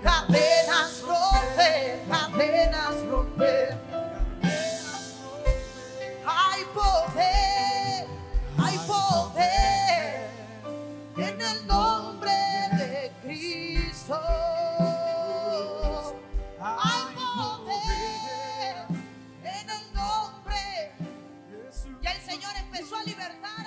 [0.03, 3.77] Cadenas romper, cadenas romper.
[6.25, 8.07] Hay poder,
[8.57, 10.29] hay poder
[11.17, 12.31] en el nombre
[12.73, 14.19] de Cristo.
[16.59, 18.75] Hay poder
[19.43, 20.91] en el nombre.
[22.01, 23.66] Ya el Señor empezó a libertar